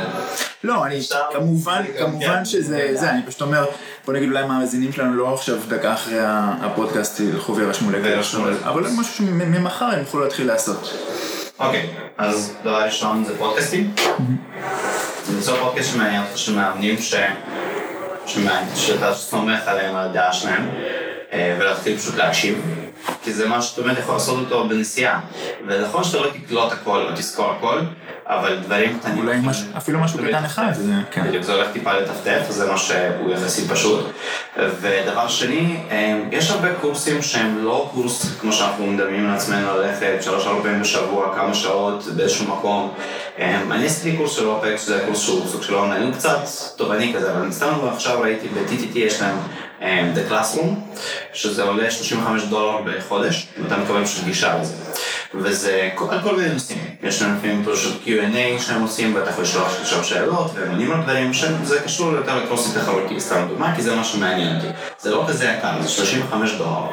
לא, 0.64 0.86
אני, 0.86 1.00
כמובן, 1.32 1.82
זה 1.92 1.98
כמובן 1.98 2.26
כן, 2.26 2.44
שזה, 2.44 2.88
זה 2.92 3.00
זה. 3.00 3.10
אני 3.10 3.22
פשוט 3.26 3.42
אומר, 3.42 3.64
בוא 4.06 4.14
נגיד 4.14 4.28
אולי 4.28 4.42
המאזינים 4.42 4.92
שלנו 4.92 5.14
לא 5.14 5.34
עכשיו 5.34 5.56
דקה 5.68 5.94
אחרי 5.94 6.18
הפודקאסט 6.22 7.20
ילכו 7.20 7.56
וירשמו 7.56 7.90
לקורס, 7.90 8.34
אבל- 8.34 8.50
לקורס. 8.50 8.62
אבל 8.66 8.82
משהו 8.82 9.14
שממחר 9.14 9.84
הם 9.84 9.98
יוכלו 10.00 10.20
להתחיל 10.20 10.46
לעשות. 10.46 10.94
אוקיי, 11.60 11.86
אז 12.18 12.56
דבר 12.62 12.84
ראשון 12.84 13.24
זה 13.24 13.38
פודקאסטים. 13.38 13.94
למצוא 15.34 15.56
פודקאסט 15.56 15.92
שמעניין 15.92 16.22
אותך 16.22 16.38
של 16.38 16.54
מאמנים 16.54 16.96
שאתה 18.74 19.14
סומך 19.14 19.60
עליהם, 19.68 19.96
על 19.96 20.08
הדעה 20.08 20.32
שלהם, 20.32 20.68
אה, 21.32 21.56
ולהתחיל 21.60 21.98
פשוט 21.98 22.14
להקשיב, 22.14 22.62
כי 23.22 23.32
זה 23.32 23.48
משהו 23.48 23.70
שאתה 23.70 23.82
באמת 23.82 23.98
יכול 23.98 24.14
לעשות 24.14 24.38
אותו 24.38 24.68
בנסיעה. 24.68 25.20
ונכון 25.66 26.04
שאתה 26.04 26.18
לא 26.18 26.30
תקלוט 26.44 26.72
הכל 26.72 27.02
או 27.10 27.16
תזכור 27.16 27.50
הכל, 27.50 27.80
אבל 28.26 28.56
דברים 28.62 28.98
קטנים... 28.98 29.18
אולי 29.18 29.36
מש- 29.42 29.62
אפילו 29.76 29.98
משהו 29.98 30.18
קטן 30.18 30.44
אחד, 30.44 30.72
זה, 30.74 30.92
כן. 31.10 31.24
בדיוק, 31.28 31.42
זה 31.44 31.54
הולך 31.54 31.68
טיפה 31.72 31.92
לטפטף, 31.92 32.40
זה 32.48 32.66
מה 32.72 32.78
שהוא 32.78 33.32
יחסית 33.32 33.70
פשוט. 33.70 34.06
ודבר 34.80 35.28
שני, 35.28 35.76
אה, 35.90 36.20
יש 36.32 36.50
הרבה 36.50 36.74
קורסים 36.74 37.22
שהם 37.22 37.64
לא 37.64 37.90
קורס 37.94 38.26
כמו 38.40 38.52
שאנחנו 38.52 38.86
מדמיינים 38.86 39.28
לעצמנו 39.30 39.76
ללכת 39.78 40.16
שלוש-ארבע 40.20 40.62
פעמים 40.62 40.80
בשבוע, 40.80 41.34
כמה 41.34 41.54
שעות 41.54 42.04
באיזשהו 42.16 42.48
מקום. 42.48 42.92
אה, 43.38 43.60
אני 43.70 43.86
עשיתי 43.86 44.16
קורס 44.16 44.32
של 44.32 44.46
אופק, 44.46 44.74
שזה 44.78 45.02
קורס 45.06 45.20
שהוא 45.20 45.46
סוג 45.48 45.62
של 45.62 45.74
אונליין, 45.74 46.02
הוא 46.02 46.12
קצת 46.12 46.38
תובעני 46.76 47.14
כזה, 47.16 47.32
אבל 47.32 47.52
סתם 47.52 47.68
עכשיו 47.92 48.20
ראיתי 48.20 48.48
ב-TTT 48.48 48.98
יש 48.98 49.20
להם 49.22 49.36
The 49.80 50.32
Classroom, 50.32 50.98
שזה 51.32 51.62
עולה 51.62 51.90
35 51.90 52.42
דולר 52.42 52.78
בחודש, 52.84 53.46
ואתה 53.62 53.76
מקבל 53.76 54.04
פשוט 54.04 54.24
גישה 54.24 54.58
לזה. 54.58 54.74
וזה 55.34 55.90
על 56.10 56.20
כל 56.22 56.36
מיני 56.36 56.48
נושאים. 56.48 56.78
יש 57.02 57.22
להם 57.22 57.36
לפעמים 57.36 57.64
פשוט 57.72 58.02
Q&A 58.06 58.62
שהם 58.62 58.82
עושים, 58.82 59.14
ואתה 59.14 59.30
יכול 59.30 59.44
לשלוח 59.44 59.80
לשאול 59.82 60.04
שאלות, 60.04 60.50
והם 60.54 60.70
עונים 60.70 60.92
על 60.92 61.02
דברים, 61.02 61.32
שזה 61.34 61.80
קשור 61.80 62.12
יותר 62.12 62.44
לקורסים 62.44 62.80
תחרותי, 62.80 63.20
סתם 63.20 63.46
דוגמה, 63.48 63.76
כי 63.76 63.82
זה 63.82 63.94
מה 63.96 64.04
שמעניין 64.04 64.56
אותי. 64.56 64.66
זה 65.00 65.10
לא 65.10 65.24
כזה 65.28 65.44
יקר, 65.44 65.82
זה 65.82 65.88
35 65.88 66.52
דולר. 66.52 66.86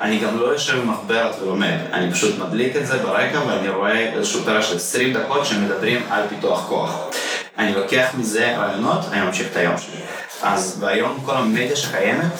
אני 0.00 0.18
גם 0.18 0.38
לא 0.38 0.46
יושב 0.46 0.76
במחברת 0.76 1.42
ולומד, 1.42 1.76
אני 1.92 2.12
פשוט 2.12 2.38
מדליק 2.38 2.76
את 2.76 2.86
זה 2.86 2.98
ברקע 2.98 3.40
ואני 3.46 3.68
רואה 3.68 4.12
איזשהו 4.14 4.42
פרק 4.44 4.62
של 4.62 4.76
20 4.76 5.12
דקות 5.12 5.46
שמדברים 5.46 6.02
על 6.10 6.22
פיתוח 6.28 6.66
כוח. 6.68 6.98
אני 7.58 7.74
לוקח 7.74 8.08
מזה 8.18 8.56
רעיונות, 8.56 9.00
אני 9.12 9.20
ממשיך 9.20 9.46
את 9.52 9.56
היום 9.56 9.78
שלי. 9.78 10.00
אז 10.42 10.76
והיום 10.80 11.18
כל 11.24 11.36
המדיה 11.36 11.76
שקיימת, 11.76 12.32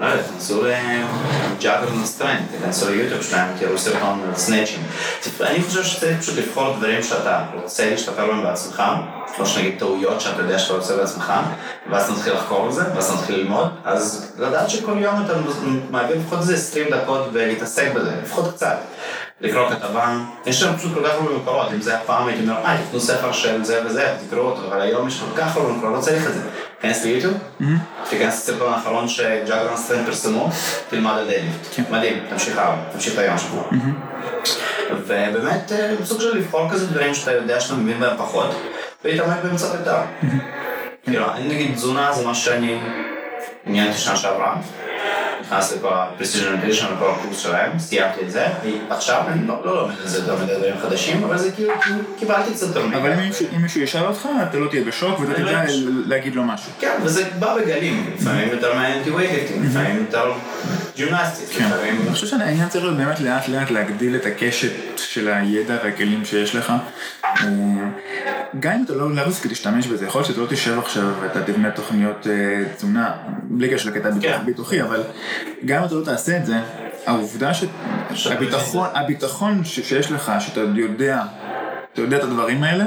לא 0.00 0.06
יודע, 0.06 0.22
תכנסו 0.22 0.62
לג'אגר 0.64 1.94
נסטרנט, 2.02 2.40
תכנסו 2.58 2.90
ליוטיוב 2.90 3.22
שלהם, 3.22 3.48
תראו 3.58 3.78
סרטון 3.78 4.20
על 4.28 4.34
סנאצ'ים. 4.34 4.82
אני 5.40 5.62
חושב 5.62 5.84
שצריך 5.84 6.20
פשוט 6.20 6.38
לבחור 6.38 6.76
דברים 6.76 7.02
שאתה 7.02 7.44
רוצה 7.62 7.90
להשתפר 7.90 8.26
בהם 8.26 8.42
בעצמך, 8.42 8.82
כמו 9.36 9.46
שנגיד 9.46 9.74
טעויות 9.78 10.20
שאתה 10.20 10.42
יודע 10.42 10.58
שאתה 10.58 10.74
רוצה 10.74 10.96
בעצמך, 10.96 11.32
ואז 11.90 12.10
נתחיל 12.10 12.32
לחקור 12.32 12.68
את 12.68 12.74
זה, 12.74 12.82
ואז 12.94 13.12
נתחיל 13.12 13.36
ללמוד, 13.36 13.68
אז 13.84 14.32
לדעת 14.38 14.70
שכל 14.70 14.98
יום 14.98 15.14
אתה 15.24 15.32
מעביר 15.90 16.16
לפחות 16.16 16.38
איזה 16.38 16.54
20 16.54 16.86
דקות 16.90 17.28
ולהתעסק 17.32 17.92
בזה, 17.94 18.12
לפחות 18.22 18.54
קצת. 18.54 18.76
לקרוא 19.40 19.70
כתבה, 19.70 20.16
יש 20.46 20.60
שם 20.60 20.76
פשוט 20.76 20.94
כל 20.94 21.08
כך 21.08 21.14
הרבה 21.14 21.36
מקורות, 21.36 21.72
אם 21.72 21.80
זה 21.80 21.90
היה 21.90 22.00
פעם 22.06 22.28
הייתי 22.28 22.42
אומר, 22.42 22.56
אה, 22.64 22.76
תקנו 22.88 23.00
ספר 23.00 23.32
של 23.32 23.64
זה 23.64 23.80
וזה, 23.86 24.14
תקראו 24.26 24.42
אותו, 24.42 24.68
אבל 24.68 24.80
היום 24.80 25.08
יש 25.08 25.20
כל 25.20 25.40
כך 25.40 25.56
הרבה 25.56 25.72
מקורות, 25.72 25.94
לא 25.96 26.00
צריך 26.00 26.26
את 26.26 26.34
זה. 26.34 26.40
תיכנס 26.84 27.04
ליוטיוב, 27.04 27.34
תיכנס 28.10 28.34
לסרטון 28.34 28.72
האחרון 28.72 29.08
ש 29.08 29.19
Juggernaut 29.19 29.76
Strength 29.76 30.04
פרסמו, 30.04 30.50
תלמד 30.88 31.12
על 31.18 31.26
deadlift. 31.26 31.90
מדהים, 31.90 32.24
תמשיך 32.30 32.58
הלאה, 32.58 32.76
תמשיך 32.92 33.14
את 33.14 33.18
היום 33.18 33.38
שלך. 33.38 33.50
ובאמת, 34.90 35.72
אה, 35.72 35.94
סוג 36.04 36.20
של 36.20 36.36
לבחור 36.36 36.70
כזה 36.70 36.86
דברים 36.86 37.14
שאתה 37.14 37.32
יודע 37.32 37.60
שאתה 37.60 37.74
מבין 37.74 38.00
בהם 38.00 38.16
פחות, 38.16 38.50
ולהתעמק 39.04 39.42
בהם 39.42 39.56
קצת 39.56 39.74
יותר. 39.74 39.96
כאילו, 41.04 41.32
אני 41.32 41.54
נגיד 41.54 41.74
תזונה 41.74 42.12
זה 42.12 42.26
מה 42.26 42.34
שאני 42.34 42.78
עניין 43.66 43.88
אותי 43.88 43.98
שנה 43.98 44.16
שעברה. 44.16 44.56
נכנס 45.40 45.72
לכל 45.76 45.88
ה- 45.94 46.07
Precision 46.07 46.66
לכל 46.66 47.10
הקורס 47.10 47.38
שלהם, 47.38 47.78
סיימתי 47.78 48.20
את 48.22 48.30
זה, 48.30 48.46
ועכשיו 48.88 49.22
אני 49.28 49.46
לא 49.48 49.54
לא 49.64 49.76
לומד 49.82 49.94
את 50.04 50.08
זה 50.08 50.18
יותר 50.18 50.36
מדי 50.44 50.54
דברים 50.56 50.74
חדשים, 50.82 51.24
אבל 51.24 51.38
זה 51.38 51.52
כאילו, 51.52 51.72
כאילו 51.82 51.98
קיבלתי 52.18 52.52
קצת 52.54 52.66
יותר 52.66 52.86
מדי. 52.86 52.96
אבל 52.96 53.12
אם 53.56 53.62
מישהו- 53.62 53.80
ישאל 53.82 54.06
אותך, 54.06 54.28
אתה 54.50 54.58
לא 54.58 54.68
תהיה 54.70 54.84
בשוק 54.84 55.20
ואתה 55.20 55.42
לא 55.42 55.48
תדע 55.48 55.64
בשוק. 55.64 55.88
להגיד 56.06 56.34
לו 56.34 56.44
משהו. 56.44 56.72
כן, 56.80 56.92
וזה 57.02 57.24
בא 57.38 57.56
בגלים, 57.58 58.10
לפעמים 58.20 58.48
יותר 58.48 58.72
אותי 58.98 59.10
weightlifting, 59.10 59.66
לפעמים 59.66 59.96
יותר 59.96 60.32
gymnastics, 60.96 61.48
כן. 61.58 61.64
לפעמים... 61.64 62.00
אני 62.06 62.12
חושב 62.12 62.26
שהעניין 62.26 62.68
צריך 62.68 62.84
להיות 62.84 62.96
באמת 62.96 63.20
לאט 63.20 63.48
לאט 63.48 63.70
להגדיל 63.70 64.16
את 64.16 64.26
הקשת 64.26 64.70
של 64.96 65.28
הידע 65.28 65.74
והכלים 65.84 66.24
שיש 66.24 66.54
לך. 66.54 66.72
אה, 67.40 67.46
גם 68.60 68.72
אם 68.72 68.84
אתה 68.84 68.94
לא 68.94 69.14
דווקא 69.24 69.48
תשתמש 69.48 69.86
בזה, 69.86 70.06
יכול 70.06 70.18
להיות 70.18 70.28
שאתה 70.28 70.40
לא 70.40 70.46
תשב 70.46 70.78
עכשיו 70.78 71.12
ואתה 71.20 71.42
תבנה 71.42 71.70
תוכניות 71.70 72.26
אה, 72.26 72.64
תזונה, 72.76 73.14
בלי 73.42 73.74
קשר 73.74 73.90
לקטע 73.90 74.10
כן. 74.20 74.38
ביטוחי, 74.44 74.82
אבל 74.82 75.02
גם 75.64 75.80
אם 75.80 75.86
אתה 75.86 75.94
לא 75.94 76.04
תעשה 76.04 76.36
את 76.36 76.46
זה, 76.46 76.56
העובדה 77.06 77.50
שהביטחון 78.14 79.64
שיש 79.64 80.12
לך, 80.12 80.32
שאתה 80.40 80.60
יודע, 80.60 81.22
אתה 81.92 82.02
יודע 82.02 82.16
את 82.16 82.22
הדברים 82.22 82.62
האלה, 82.62 82.84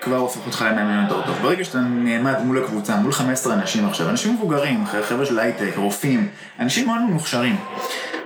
כבר 0.00 0.16
הופך 0.16 0.46
אותך 0.46 0.64
למאמן 0.70 1.02
יותר 1.02 1.26
טוב. 1.26 1.36
ברגע 1.42 1.64
שאתה 1.64 1.78
נעמד 1.78 2.34
מול 2.44 2.64
הקבוצה, 2.64 2.96
מול 2.96 3.12
15 3.12 3.54
אנשים 3.54 3.88
עכשיו, 3.88 4.10
אנשים 4.10 4.34
מבוגרים, 4.34 4.84
חבר'ה 4.86 5.26
של 5.26 5.38
הייטק, 5.38 5.72
רופאים, 5.76 6.28
אנשים 6.60 6.86
מאוד 6.86 7.00
מוכשרים, 7.00 7.56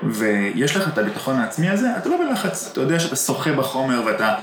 ויש 0.02 0.76
לך 0.76 0.88
את 0.88 0.98
הביטחון 0.98 1.36
העצמי 1.36 1.68
הזה, 1.68 1.88
אתה 1.98 2.08
לא 2.08 2.16
בלחץ, 2.16 2.68
אתה 2.72 2.80
יודע 2.80 3.00
שאתה 3.00 3.16
שוחה 3.16 3.52
בחומר 3.52 4.02
ואתה 4.06 4.34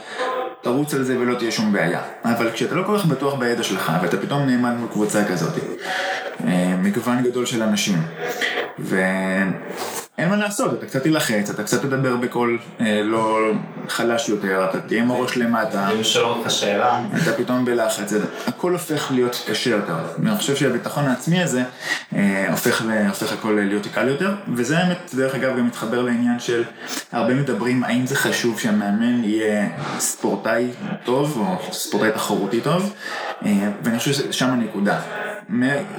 תרוץ 0.66 0.94
על 0.94 1.04
זה 1.04 1.20
ולא 1.20 1.36
תהיה 1.36 1.52
שום 1.52 1.74
בעיה. 1.74 2.02
אבל 2.24 2.52
כשאתה 2.52 2.76
לא 2.76 2.84
כל 2.84 3.00
כך 3.00 3.06
בטוח 3.06 3.34
בידע 3.34 3.64
שלך, 3.64 3.92
ואתה 4.02 4.18
פתאום 4.18 4.46
נעמד 4.46 4.74
מול 4.80 4.88
קבוצה 4.92 5.26
כזאת, 5.26 5.54
אה, 6.48 6.76
מגוון 6.84 7.24
גדול 7.24 7.46
של 7.46 7.64
אנשים, 7.64 7.98
ואין 10.18 10.30
מה 10.30 10.36
לעשות, 10.36 10.74
אתה 10.74 10.86
קצת 10.86 11.04
תילחץ, 11.04 11.50
אתה 11.50 11.64
קצת 11.64 11.82
תדבר 11.82 12.16
בקול 12.16 12.60
אה, 12.82 13.02
לא 13.04 13.40
חלש 13.90 14.30
יותר, 14.30 14.66
אתה 14.70 14.80
תהיה 14.80 15.02
עם 15.04 15.12
הראש 15.12 15.38
למטה. 15.38 15.90
אם 15.98 16.04
שואל 16.04 16.26
אותך 16.26 16.52
שאלה, 16.52 17.00
אתה 17.24 17.34
פתאום 17.34 17.66
בלחץ, 17.66 18.10
זה- 18.10 18.20
הכל 18.48 18.72
הופך 18.72 19.12
להיות 19.12 19.44
קשה 19.48 19.70
יותר. 19.70 19.96
ואני 20.24 20.38
חושב 20.38 20.56
שהביטחון 20.56 21.04
העצמי 21.08 21.44
הזה 21.44 21.64
אה, 22.16 22.46
הופך, 22.52 22.82
הופך 23.10 23.34
הכל 23.34 23.60
להיות 23.70 23.88
קל 23.94 24.08
יותר, 24.08 24.32
וזה 24.54 24.78
האמת, 24.78 25.12
דרך 25.16 25.36
אגב, 25.36 25.58
גם 25.58 25.68
מתחבר 25.68 26.02
לעניין 26.02 26.40
של 26.40 26.64
הרבה 27.12 27.34
מדברים 27.34 27.84
האם 27.84 28.08
זה 28.08 28.16
חשוב 28.16 28.60
שהמאמן 28.60 29.24
יהיה 29.24 29.70
ספורטאי 30.00 30.68
טוב 31.04 31.38
או 31.38 31.74
ספורטאי 31.74 32.12
תחרותי 32.12 32.62
טוב, 32.62 32.94
ואני 33.84 34.00
חושב 34.00 34.14
ששם 34.14 34.50
הנקודה. 34.50 35.00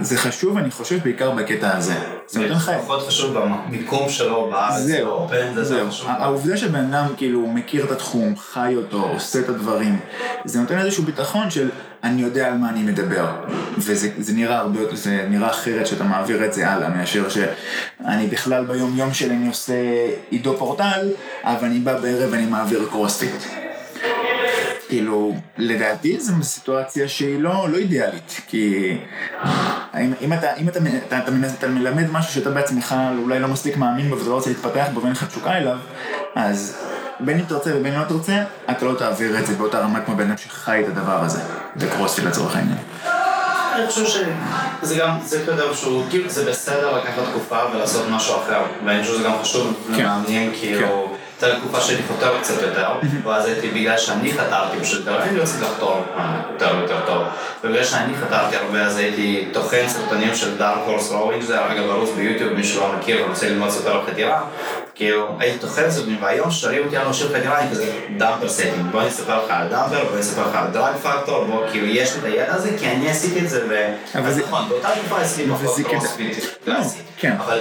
זה 0.00 0.18
חשוב, 0.18 0.58
אני 0.58 0.70
חושב, 0.70 0.98
בעיקר 1.02 1.30
בקטע 1.30 1.76
הזה. 1.76 1.94
זה 2.28 2.40
נותן 2.40 2.52
לך... 2.52 2.64
זה 2.64 2.78
פחות 2.82 3.06
חשוב 3.06 3.38
במיקום 3.38 4.08
שלו 4.08 4.48
בארץ, 4.50 4.82
זהו, 4.82 5.28
זהו. 5.62 5.88
העובדה 6.06 6.56
שבן 6.56 6.94
אדם 6.94 7.06
כאילו 7.16 7.46
מכיר 7.46 7.84
את 7.84 7.90
התחום, 7.90 8.36
חי 8.36 8.74
אותו, 8.76 9.08
עושה 9.12 9.40
את 9.40 9.48
הדברים, 9.48 10.00
זה 10.44 10.60
נותן 10.60 10.78
איזשהו 10.78 11.04
ביטחון 11.04 11.50
של 11.50 11.70
אני 12.04 12.22
יודע 12.22 12.46
על 12.46 12.58
מה 12.58 12.70
אני 12.70 12.82
מדבר. 12.82 13.26
וזה 13.78 14.08
זה 14.18 14.32
נראה 14.32 14.58
הרבה 14.58 14.80
יותר, 14.80 14.96
זה 14.96 15.26
נראה 15.30 15.50
אחרת 15.50 15.86
שאתה 15.86 16.04
מעביר 16.04 16.44
את 16.44 16.52
זה 16.52 16.70
הלאה, 16.70 16.88
מאשר 16.88 17.28
שאני 17.28 18.26
בכלל 18.26 18.64
ביום 18.64 18.96
יום 18.96 19.14
שלי 19.14 19.34
אני 19.34 19.48
עושה 19.48 19.74
עידו 20.30 20.56
פורטל, 20.58 21.08
אבל 21.44 21.66
אני 21.68 21.78
בא 21.78 22.00
בערב 22.00 22.28
ואני 22.32 22.46
מעביר 22.46 22.88
קרוספיט. 22.90 23.65
כאילו, 24.88 25.34
לדעתי 25.58 26.20
זו 26.20 26.32
סיטואציה 26.42 27.08
שהיא 27.08 27.40
לא, 27.40 27.68
לא 27.68 27.76
אידיאלית, 27.76 28.40
כי 28.48 28.96
אם, 30.00 30.12
אם, 30.20 30.32
אתה, 30.32 30.54
אם 30.56 30.68
אתה, 30.68 30.78
אתה, 31.08 31.18
אתה, 31.18 31.30
מנס- 31.30 31.54
אתה 31.58 31.68
מלמד 31.68 32.10
משהו 32.12 32.32
שאתה 32.32 32.50
בעצמך 32.50 32.94
אולי 33.22 33.38
לא 33.38 33.48
מספיק 33.48 33.76
מאמין 33.76 34.08
בו 34.10 34.16
ואתה 34.18 34.28
לא 34.30 34.34
רוצה 34.34 34.50
להתפתח 34.50 34.86
בו 34.94 35.00
ואין 35.00 35.12
לך 35.12 35.24
תשוקה 35.24 35.56
אליו, 35.56 35.76
אז 36.34 36.76
בין 37.20 37.38
אם 37.38 37.44
תרצה 37.44 37.70
ובין 37.76 37.94
אם 37.94 38.00
לא 38.00 38.04
תרצה, 38.04 38.42
אתה 38.70 38.84
לא 38.84 38.94
תעביר 38.94 39.38
את 39.38 39.46
זה 39.46 39.54
באותה 39.54 39.78
רמה 39.78 40.00
כמו 40.00 40.16
בן 40.16 40.26
אדם 40.26 40.36
שחי 40.36 40.80
את 40.84 40.96
הדבר 40.96 41.24
הזה, 41.24 41.40
בקרוספיט 41.76 42.24
לצורך 42.24 42.56
העניין. 42.56 42.78
אני 43.74 43.86
חושב 43.86 44.04
שזה 44.04 44.94
גם, 44.98 45.10
זה 45.24 45.44
כזה 45.46 45.62
שהוא, 45.74 46.04
כאילו 46.10 46.30
זה 46.30 46.50
בסדר 46.50 46.96
לקחת 46.98 47.22
תקופה 47.30 47.58
ולעשות 47.74 48.06
משהו 48.10 48.34
אחר, 48.36 48.62
ואני 48.84 49.00
חושב 49.02 49.14
שזה 49.14 49.24
גם 49.24 49.32
חשוב 49.42 49.74
כן. 49.96 50.02
למאמנים, 50.04 50.50
כאילו, 50.60 51.16
הייתה 51.42 51.58
תקופה 51.60 51.80
שאני 51.80 51.98
חותר 52.08 52.38
קצת 52.40 52.62
יותר, 52.62 52.88
ואז 53.24 53.46
הייתי, 53.46 53.68
בגלל 53.70 53.98
שאני 53.98 54.32
חתרתי 54.32 54.80
פשוט 54.80 54.98
יותר, 54.98 55.22
אני 55.22 55.38
רציתי 55.38 55.64
לחתור 55.64 56.02
אה, 56.16 56.40
יותר 56.52 56.74
ויותר 56.78 57.00
טוב, 57.06 57.22
ובגלל 57.64 57.84
שאני 57.84 58.12
חתרתי 58.16 58.56
הרבה 58.56 58.82
אז 58.86 58.96
הייתי 58.96 59.48
טוחן 59.52 59.88
סרטונים 59.88 60.34
של 60.34 60.58
Dark 60.58 60.78
Horse 60.86 61.10
Rowing, 61.10 61.42
זה 61.42 61.66
אגב 61.66 61.90
ערוץ 61.90 62.10
ביוטיוב, 62.16 62.52
מי 62.52 62.64
שלא 62.64 62.92
מכיר 62.98 63.24
ורוצה 63.24 63.48
ללמוד 63.48 63.68
על 63.86 64.00
חתירה, 64.06 64.42
כאילו, 64.94 65.36
הייתי 65.40 65.58
טוחן 65.58 65.90
סרטונים, 65.90 66.18
והיום 66.22 66.50
שואלים 66.50 66.84
אותי 66.84 66.96
על 66.96 67.08
משהו 67.08 67.28
חתירה, 67.28 67.60
אני 67.60 67.70
כזה 67.70 67.92
damper 68.16 68.48
setting, 68.48 68.74
בוא 68.92 69.00
אני 69.00 69.08
אספר 69.08 69.44
לך 69.44 69.50
על 69.50 69.68
damper, 69.68 70.04
בוא 70.04 70.12
אני 70.12 70.20
אספר 70.20 70.48
לך 70.48 70.54
על 70.54 70.66
drag 70.72 70.96
factor, 71.02 71.44
בוא, 71.44 71.62
כאילו, 71.70 71.86
יש 71.86 72.12
לי 72.12 72.18
את 72.18 72.24
הידע 72.24 72.54
הזה, 72.54 72.70
כי 72.78 72.86
אני 72.90 73.10
עשיתי 73.10 73.40
את 73.40 73.50
זה, 73.50 73.66
ו... 73.68 73.74
נכון, 74.46 74.68
באותה 74.68 74.88
תקופה 75.00 75.20
עשיתי 75.20 75.50
פחות 75.50 75.74
כדי- 75.76 75.84
קרוספיט 75.84 76.36
קלאסי, 76.64 76.98
לא, 76.98 77.05
כן. 77.18 77.36
אבל... 77.38 77.60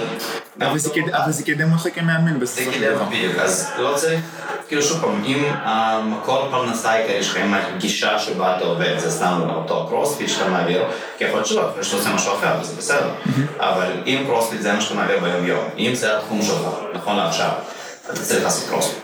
אבל 0.60 0.78
זה. 0.78 0.90
אבל 1.12 1.32
זה 1.32 1.42
קידם 1.42 1.72
אותך 1.72 1.86
כמאמן 1.94 2.32
זה 2.32 2.38
בסופו 2.38 2.62
של 2.62 2.70
קידם 2.70 2.94
דבר. 2.94 3.04
בדיוק, 3.04 3.38
אז 3.38 3.70
לא 3.78 3.94
צריך, 3.96 4.20
כאילו 4.68 4.82
שוב 4.82 5.00
פעם, 5.00 5.24
אם 5.24 5.44
המקור 5.62 6.48
פרנסה 6.50 6.90
העיקרי 6.90 7.22
שלך, 7.22 7.36
אם 7.36 7.54
הגישה 7.54 8.18
שבה 8.18 8.56
אתה 8.56 8.64
עובד, 8.64 8.98
זה 8.98 9.10
סתם 9.10 9.40
אותו 9.54 9.86
קרוספיט 9.88 10.28
שאתה 10.28 10.48
מעביר, 10.48 10.84
כי 11.18 11.24
יכול 11.24 11.38
להיות 11.38 11.46
שלא, 11.46 11.60
יכול 11.60 11.72
להיות 11.74 11.84
שאתה 11.84 11.96
עושה 11.96 12.14
משהו 12.14 12.32
אחר, 12.34 12.54
וזה 12.60 12.76
בסדר, 12.76 13.10
אבל 13.58 13.92
אם 14.06 14.22
קרוספיט 14.26 14.60
זה 14.60 14.72
מה 14.72 14.80
שאתה 14.80 14.94
מעביר 14.94 15.20
ביום 15.20 15.46
יום, 15.46 15.64
אם 15.78 15.94
זה 15.94 16.18
התחום 16.18 16.42
שלך, 16.42 16.62
נכון 16.94 17.16
לעכשיו, 17.16 17.50
אתה 18.04 18.22
צריך 18.22 18.44
לעשות 18.44 18.68
קרוספיט, 18.68 19.02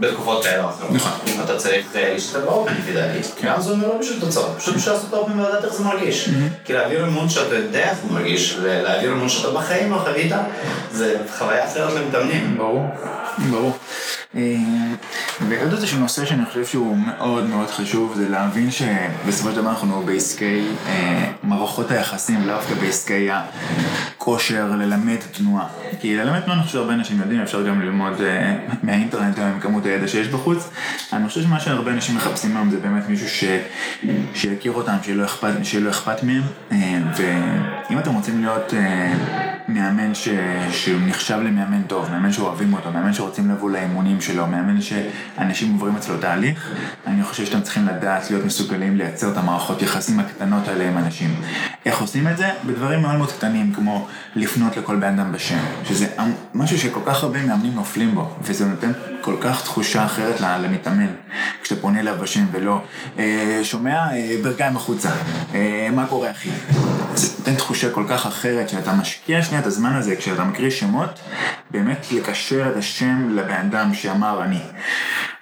בתקופות 0.00 0.44
כאלה 0.44 0.68
נכון. 0.90 1.12
אם 1.26 1.40
אתה 1.44 1.56
צריך 1.56 1.96
אה, 1.96 2.12
להשתתף 2.12 2.40
ב 2.44 2.50
Open 2.50 2.72
לפי 2.74 2.92
דעתי, 2.92 3.18
גם 3.42 3.60
זה 3.60 3.70
אומר 3.70 3.88
לא 3.88 3.98
בשביל 3.98 4.20
תוצאות, 4.20 4.54
פשוט 4.58 4.74
בשביל 4.76 4.94
לעשות 4.94 5.12
Open 5.12 5.40
ולדעת 5.40 5.64
איך 5.64 5.72
זה 5.74 5.84
מרגיש, 5.84 6.28
כי 6.64 6.72
להעביר 6.72 7.04
אימון 7.04 7.28
שאתה 7.28 7.54
יודע 7.54 7.90
איך 7.90 7.98
הוא 8.02 8.12
מרגיש, 8.12 8.58
ולהעביר 8.62 9.12
אימון 9.12 9.28
שאתה 9.28 9.50
בחיים 9.50 9.90
לא 9.90 9.96
חווית, 9.96 10.32
זה 10.92 11.16
חוויה 11.38 11.64
אחרת 11.64 11.92
למתאמנים. 11.94 12.54
ברור, 12.58 12.86
ברור. 13.50 13.72
אה, 14.36 14.42
ועוד 15.48 15.72
איזשהו 15.72 15.98
נושא 15.98 16.24
שאני 16.24 16.44
חושב 16.44 16.64
שהוא 16.64 16.96
מאוד 16.96 17.44
מאוד 17.44 17.70
חשוב, 17.70 18.14
זה 18.16 18.28
להבין 18.28 18.70
שבסופו 18.70 19.50
של 19.50 19.56
דבר 19.56 19.70
אנחנו 19.70 20.02
בעסקי 20.06 20.66
אה, 20.86 21.32
מערכות 21.42 21.90
היחסים, 21.90 22.46
לאו 22.46 22.56
דווקא 22.56 22.74
בעסקי 22.74 23.28
הכושר 23.32 24.66
ללמד 24.78 25.16
תנועה. 25.32 25.66
כי 26.00 26.16
ללמד 26.16 26.40
תנועה 26.40 26.58
אני 26.58 26.66
חושב 26.66 26.78
שהרבה 26.78 26.94
אנשים 26.94 27.20
יודעים, 27.20 27.40
אפשר 27.40 27.62
גם 27.62 27.80
ללמוד 27.80 28.20
אה, 28.20 28.56
מהאינטרנט 28.82 29.38
עם 29.38 29.60
כמות 29.60 29.86
הידע 29.88 30.08
שיש 30.08 30.28
בחוץ. 30.28 30.70
אני 31.12 31.28
חושב 31.28 31.42
שמה 31.42 31.60
שהרבה 31.60 31.90
אנשים 31.90 32.16
מחפשים 32.16 32.56
היום 32.56 32.70
זה 32.70 32.76
באמת 32.78 33.08
מישהו 33.08 33.28
ש... 33.28 33.44
שיכיר 34.34 34.72
אותם, 34.72 34.96
לו 35.14 35.24
אכפת, 35.24 35.50
לו 35.80 35.90
אכפת 35.90 36.22
מהם. 36.22 36.42
אה, 36.72 36.98
ואם 37.16 37.98
אתם 37.98 38.14
רוצים 38.14 38.40
להיות 38.40 38.74
אה, 38.74 39.47
מאמן 39.68 40.14
ש... 40.14 40.28
שהוא 40.70 41.00
נחשב 41.06 41.38
למאמן 41.38 41.82
טוב, 41.82 42.10
מאמן 42.10 42.32
שאוהבים 42.32 42.72
אותו, 42.74 42.92
מאמן 42.92 43.12
שרוצים 43.12 43.50
לבוא 43.50 43.70
לאימונים 43.70 44.20
שלו, 44.20 44.46
מאמן 44.46 44.80
שאנשים 44.80 45.72
עוברים 45.72 45.96
אצלו 45.96 46.16
תהליך, 46.16 46.70
אני 47.06 47.22
חושב 47.22 47.46
שאתם 47.46 47.60
צריכים 47.60 47.86
לדעת 47.86 48.30
להיות 48.30 48.44
מסוגלים 48.44 48.96
לייצר 48.96 49.32
את 49.32 49.36
המערכות 49.36 49.82
יחסים 49.82 50.20
הקטנות 50.20 50.68
האלה 50.68 50.88
עם 50.88 50.98
אנשים. 50.98 51.34
איך 51.86 52.00
עושים 52.00 52.28
את 52.28 52.36
זה? 52.36 52.50
בדברים 52.66 53.02
מאוד 53.02 53.16
מאוד 53.16 53.32
קטנים, 53.32 53.72
כמו 53.74 54.06
לפנות 54.36 54.76
לכל 54.76 54.96
בן 54.96 55.18
אדם 55.18 55.32
בשם, 55.32 55.58
שזה 55.84 56.06
משהו 56.54 56.78
שכל 56.78 57.00
כך 57.06 57.22
הרבה 57.22 57.46
מאמנים 57.46 57.74
נופלים 57.74 58.14
בו, 58.14 58.34
וזה 58.42 58.66
נותן 58.66 58.92
כל 59.20 59.36
כך 59.40 59.62
תחושה 59.62 60.04
אחרת 60.04 60.40
למתאמן, 60.40 61.12
כשאתה 61.62 61.80
פונה 61.80 62.00
אליו 62.00 62.14
בשם 62.20 62.44
ולא, 62.52 62.82
אה, 63.18 63.60
שומע, 63.62 64.12
אה, 64.12 64.36
ברכיים 64.42 64.76
החוצה, 64.76 65.10
אה, 65.54 65.88
מה 65.92 66.06
קורה 66.06 66.30
אחי? 66.30 66.50
זה 67.18 67.38
נותן 67.38 67.54
תחושה 67.54 67.90
כל 67.90 68.04
כך 68.08 68.26
אחרת, 68.26 68.68
שאתה 68.68 68.92
משקיע 68.92 69.42
שנייה 69.42 69.60
את 69.60 69.66
הזמן 69.66 69.96
הזה, 69.96 70.16
כשאתה 70.16 70.44
מקריא 70.44 70.70
שמות, 70.70 71.20
באמת 71.70 72.06
לקשר 72.12 72.70
את 72.70 72.76
השם 72.76 73.28
לבן 73.30 73.66
אדם 73.70 73.94
שאמר 73.94 74.42
אני. 74.44 74.60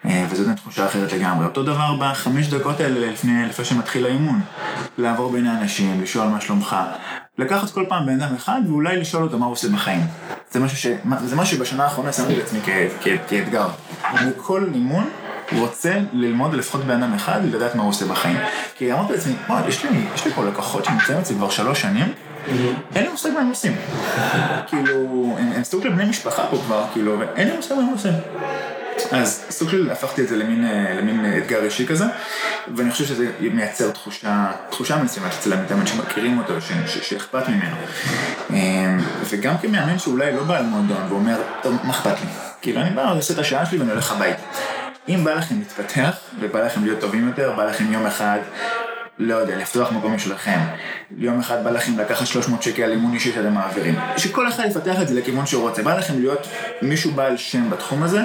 אה, 0.04 0.26
וזו 0.30 0.42
נותן 0.42 0.54
תחושה 0.54 0.86
אחרת 0.86 1.12
לגמרי. 1.12 1.46
אותו 1.46 1.62
דבר 1.62 1.96
בחמש 2.00 2.48
דקות 2.48 2.80
האלה 2.80 3.12
לפני, 3.12 3.46
לפני 3.46 3.64
שמתחיל 3.64 4.06
האימון. 4.06 4.40
לעבור 4.98 5.32
בין 5.32 5.46
האנשים, 5.46 6.02
לשאול 6.02 6.28
מה 6.28 6.40
שלומך. 6.40 6.76
לקחת 7.38 7.70
כל 7.70 7.84
פעם 7.88 8.06
בן 8.06 8.20
אדם 8.20 8.34
אחד 8.34 8.60
ואולי 8.68 8.96
לשאול 9.00 9.22
אותו 9.22 9.38
מה 9.38 9.46
הוא 9.46 9.52
עושה 9.52 9.68
בחיים. 9.68 10.06
זה 10.50 10.60
משהו, 10.60 10.76
ש... 10.78 10.86
זה 11.24 11.36
משהו 11.36 11.56
שבשנה 11.56 11.84
האחרונה 11.84 12.12
שמתי 12.12 12.36
לעצמי. 12.36 12.58
כאתגר. 13.28 13.68
בכל 14.26 14.64
אימון 14.74 15.10
רוצה 15.52 15.98
ללמוד 16.12 16.54
לפחות 16.54 16.84
בן 16.84 17.02
אדם 17.02 17.14
אחד 17.14 17.40
ולדעת 17.44 17.74
מה 17.74 17.82
הוא 17.82 17.90
עושה 17.90 18.06
בחיים. 18.06 18.36
כי 18.74 18.92
אמרתי 18.92 19.12
לעצמי, 19.12 19.34
וואי, 19.48 19.68
יש 19.68 19.84
לי, 19.84 19.90
יש 20.14 20.24
לי 20.24 20.32
פה 20.32 20.44
לקוחות 20.44 20.84
שנמצאים 20.84 21.18
אצלי 21.18 21.36
כבר 21.36 21.50
שלוש 21.50 21.80
שנים, 21.80 22.12
אין 22.94 23.04
לי 23.04 23.08
מושג 23.08 23.30
מה 23.30 23.40
הם 23.40 23.48
עושים. 23.48 23.76
כאילו, 24.66 25.36
הם, 25.38 25.64
סוג 25.64 25.82
של 25.82 25.88
בני 25.88 26.04
משפחה 26.04 26.46
פה 26.50 26.56
כבר, 26.66 26.84
כאילו, 26.92 27.18
ואין 27.18 27.48
לי 27.48 27.56
מושג 27.56 27.74
מה 27.74 27.82
הם 27.82 27.88
עושים. 27.92 28.12
אז 29.10 29.44
סוג 29.50 29.70
של 29.70 29.90
הפכתי 29.90 30.22
את 30.22 30.28
זה 30.28 30.36
למין, 30.36 30.64
אה, 30.64 30.94
למין 30.94 31.38
אתגר 31.38 31.64
אישי 31.64 31.86
כזה, 31.86 32.04
ואני 32.76 32.90
חושב 32.90 33.04
שזה 33.04 33.30
מייצר 33.40 33.90
תחושה, 33.90 34.46
תחושה 34.70 35.02
מסוימת 35.02 35.32
אצל 35.32 35.52
המתאמן 35.52 35.86
שמכירים 35.86 36.38
אותו, 36.38 36.54
שאכפת 36.86 37.48
ממנו. 37.48 37.76
אה, 38.50 38.96
וגם 39.24 39.58
כמאמן 39.62 39.98
שאולי 39.98 40.32
לא 40.32 40.42
בא 40.42 40.60
למועדון 40.60 41.06
ואומר, 41.08 41.36
טוב, 41.62 41.76
מה 41.84 41.90
אכפת 41.90 42.20
לי? 42.20 42.30
כאילו 42.62 42.80
אני 42.80 42.90
בא, 42.90 43.12
עושה 43.12 43.34
את 43.34 43.38
השעה 43.38 43.66
שלי 43.66 43.78
ואני 43.78 43.90
הולך 43.90 44.12
הביתה. 44.12 44.42
אם 45.08 45.24
בא 45.24 45.34
לכם 45.34 45.54
להתפתח, 45.58 46.16
ובא 46.40 46.66
לכם 46.66 46.84
להיות 46.84 47.00
טובים 47.00 47.28
יותר, 47.28 47.52
בא 47.56 47.64
לכם 47.64 47.92
יום 47.92 48.06
אחד 48.06 48.38
לא 49.18 49.34
יודע, 49.34 49.56
לפתוח 49.56 49.92
מקום 49.92 50.14
משלכם. 50.14 50.58
יום 51.16 51.40
אחד 51.40 51.64
בא 51.64 51.70
לכם 51.70 51.98
לקחת 51.98 52.26
300 52.26 52.62
שקל 52.62 52.82
על 52.82 52.92
אימון 52.92 53.14
אישי 53.14 53.32
שאתם 53.32 53.54
מעבירים. 53.54 53.94
שכל 54.16 54.48
אחד 54.48 54.64
יפתח 54.66 55.02
את 55.02 55.08
זה 55.08 55.14
לכיוון 55.14 55.46
שהוא 55.46 55.68
רוצה. 55.68 55.82
בא 55.82 55.98
לכם 55.98 56.18
להיות 56.18 56.48
מישהו 56.82 57.10
בעל 57.10 57.36
שם 57.36 57.70
בתחום 57.70 58.02
הזה, 58.02 58.20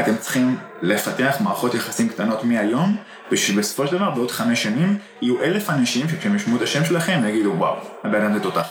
אתם 0.00 0.16
צריכים 0.16 0.56
לפתח 0.82 1.36
מערכות 1.40 1.74
יחסים 1.74 2.08
קטנות 2.08 2.44
מהיום, 2.44 2.96
ושבסופו 3.32 3.86
של 3.86 3.96
דבר 3.96 4.10
בעוד 4.10 4.30
חמש 4.30 4.62
שנים 4.62 4.98
יהיו 5.22 5.42
אלף 5.42 5.70
אנשים 5.70 6.08
שכשהם 6.08 6.36
ישמעו 6.36 6.56
את 6.56 6.62
השם 6.62 6.84
שלכם 6.84 7.20
יגידו 7.28 7.54
וואו, 7.56 7.76
הבן 8.04 8.22
אדם 8.22 8.34
זה 8.34 8.40
תותח. 8.40 8.68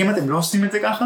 כי 0.00 0.04
אם 0.04 0.10
אתם 0.10 0.30
לא 0.30 0.38
עושים 0.38 0.64
את 0.64 0.72
זה 0.72 0.78
ככה, 0.82 1.04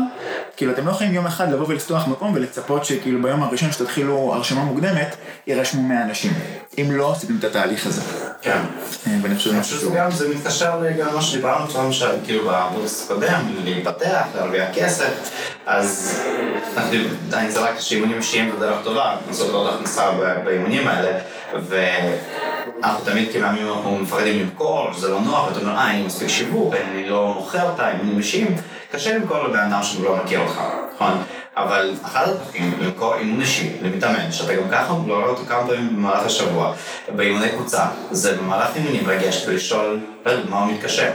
כאילו 0.56 0.72
אתם 0.72 0.86
לא 0.86 0.90
יכולים 0.90 1.14
יום 1.14 1.26
אחד 1.26 1.52
לבוא 1.52 1.66
ולפתוח 1.68 2.08
מקום 2.08 2.32
ולצפות 2.34 2.84
שכאילו 2.84 3.22
ביום 3.22 3.42
הראשון 3.42 3.72
שתתחילו 3.72 4.34
הרשמה 4.34 4.64
מוקדמת, 4.64 5.16
יירשמו 5.46 5.82
100 5.82 6.02
אנשים. 6.02 6.32
אם 6.78 6.88
לא 6.90 7.12
עשיתם 7.12 7.36
את 7.38 7.44
התהליך 7.44 7.86
הזה. 7.86 8.00
כן. 8.42 8.58
אה, 9.06 9.12
ואני 9.22 9.36
חושב 9.36 9.62
שזה 9.62 9.90
גם, 9.96 10.10
זה 10.10 10.28
מתקשר 10.28 10.82
גם 10.98 11.08
למה 11.08 11.22
שדיברנו 11.22 11.66
למשל, 11.84 12.10
כאילו 12.24 12.44
בערוץ 12.44 13.02
הקודם, 13.04 13.40
להתפתח, 13.64 14.26
להרוויח 14.34 14.68
כסף, 14.74 15.30
אז 15.66 16.20
אני 17.32 17.50
זה 17.50 17.60
רק 17.60 17.80
שאימונים 17.80 18.16
אישיים 18.16 18.50
זה 18.50 18.66
דרך 18.66 18.78
טובה, 18.84 19.16
לעשות 19.28 19.50
עוד 19.50 19.74
הכנסה 19.74 20.10
באימונים 20.44 20.88
האלה, 20.88 21.18
אנחנו 22.84 23.04
תמיד 23.04 23.32
כמאמנים 23.32 23.68
אנחנו 23.68 23.98
מפחדים 23.98 24.40
למכור, 24.40 24.92
שזה 24.92 25.08
לא 25.08 25.20
נוח, 25.20 25.48
ואתה 25.48 25.60
אומר, 25.60 25.76
אה, 25.76 25.90
אין 25.90 26.00
לי 26.00 26.06
מספיק 26.06 26.28
שיווק, 26.28 26.74
אני 26.74 27.08
לא 27.08 27.34
מוכר 27.34 27.70
אותה, 27.70 27.90
אימונים 27.90 28.18
אישיים, 28.18 28.56
קשה 28.94 29.18
למכור 29.18 29.42
לבן 29.42 29.58
אדם 29.58 29.82
שהוא 29.82 30.04
לא 30.04 30.16
מכיר 30.16 30.40
אותך, 30.40 30.60
נכון? 30.94 31.22
אבל 31.56 31.94
אחד 32.04 32.28
הדרכים 32.28 32.74
למכור 32.80 33.14
אימון 33.14 33.40
אישי 33.40 33.70
למתאמן, 33.82 34.32
שאתה 34.32 34.54
גם 34.54 34.68
ככה 34.70 34.94
לא 35.06 35.14
רואה 35.14 35.28
אותו 35.28 35.42
כמה 35.48 35.66
פעמים 35.66 35.96
במהלך 35.96 36.26
השבוע, 36.26 36.74
באימוני 37.16 37.48
קבוצה, 37.48 37.84
זה 38.10 38.36
במהלך 38.36 38.76
אימונים 38.76 39.08
לגשת 39.08 39.48
ולשאול, 39.48 40.00
מה 40.48 40.58
הוא 40.58 40.72
מתקשר. 40.72 41.10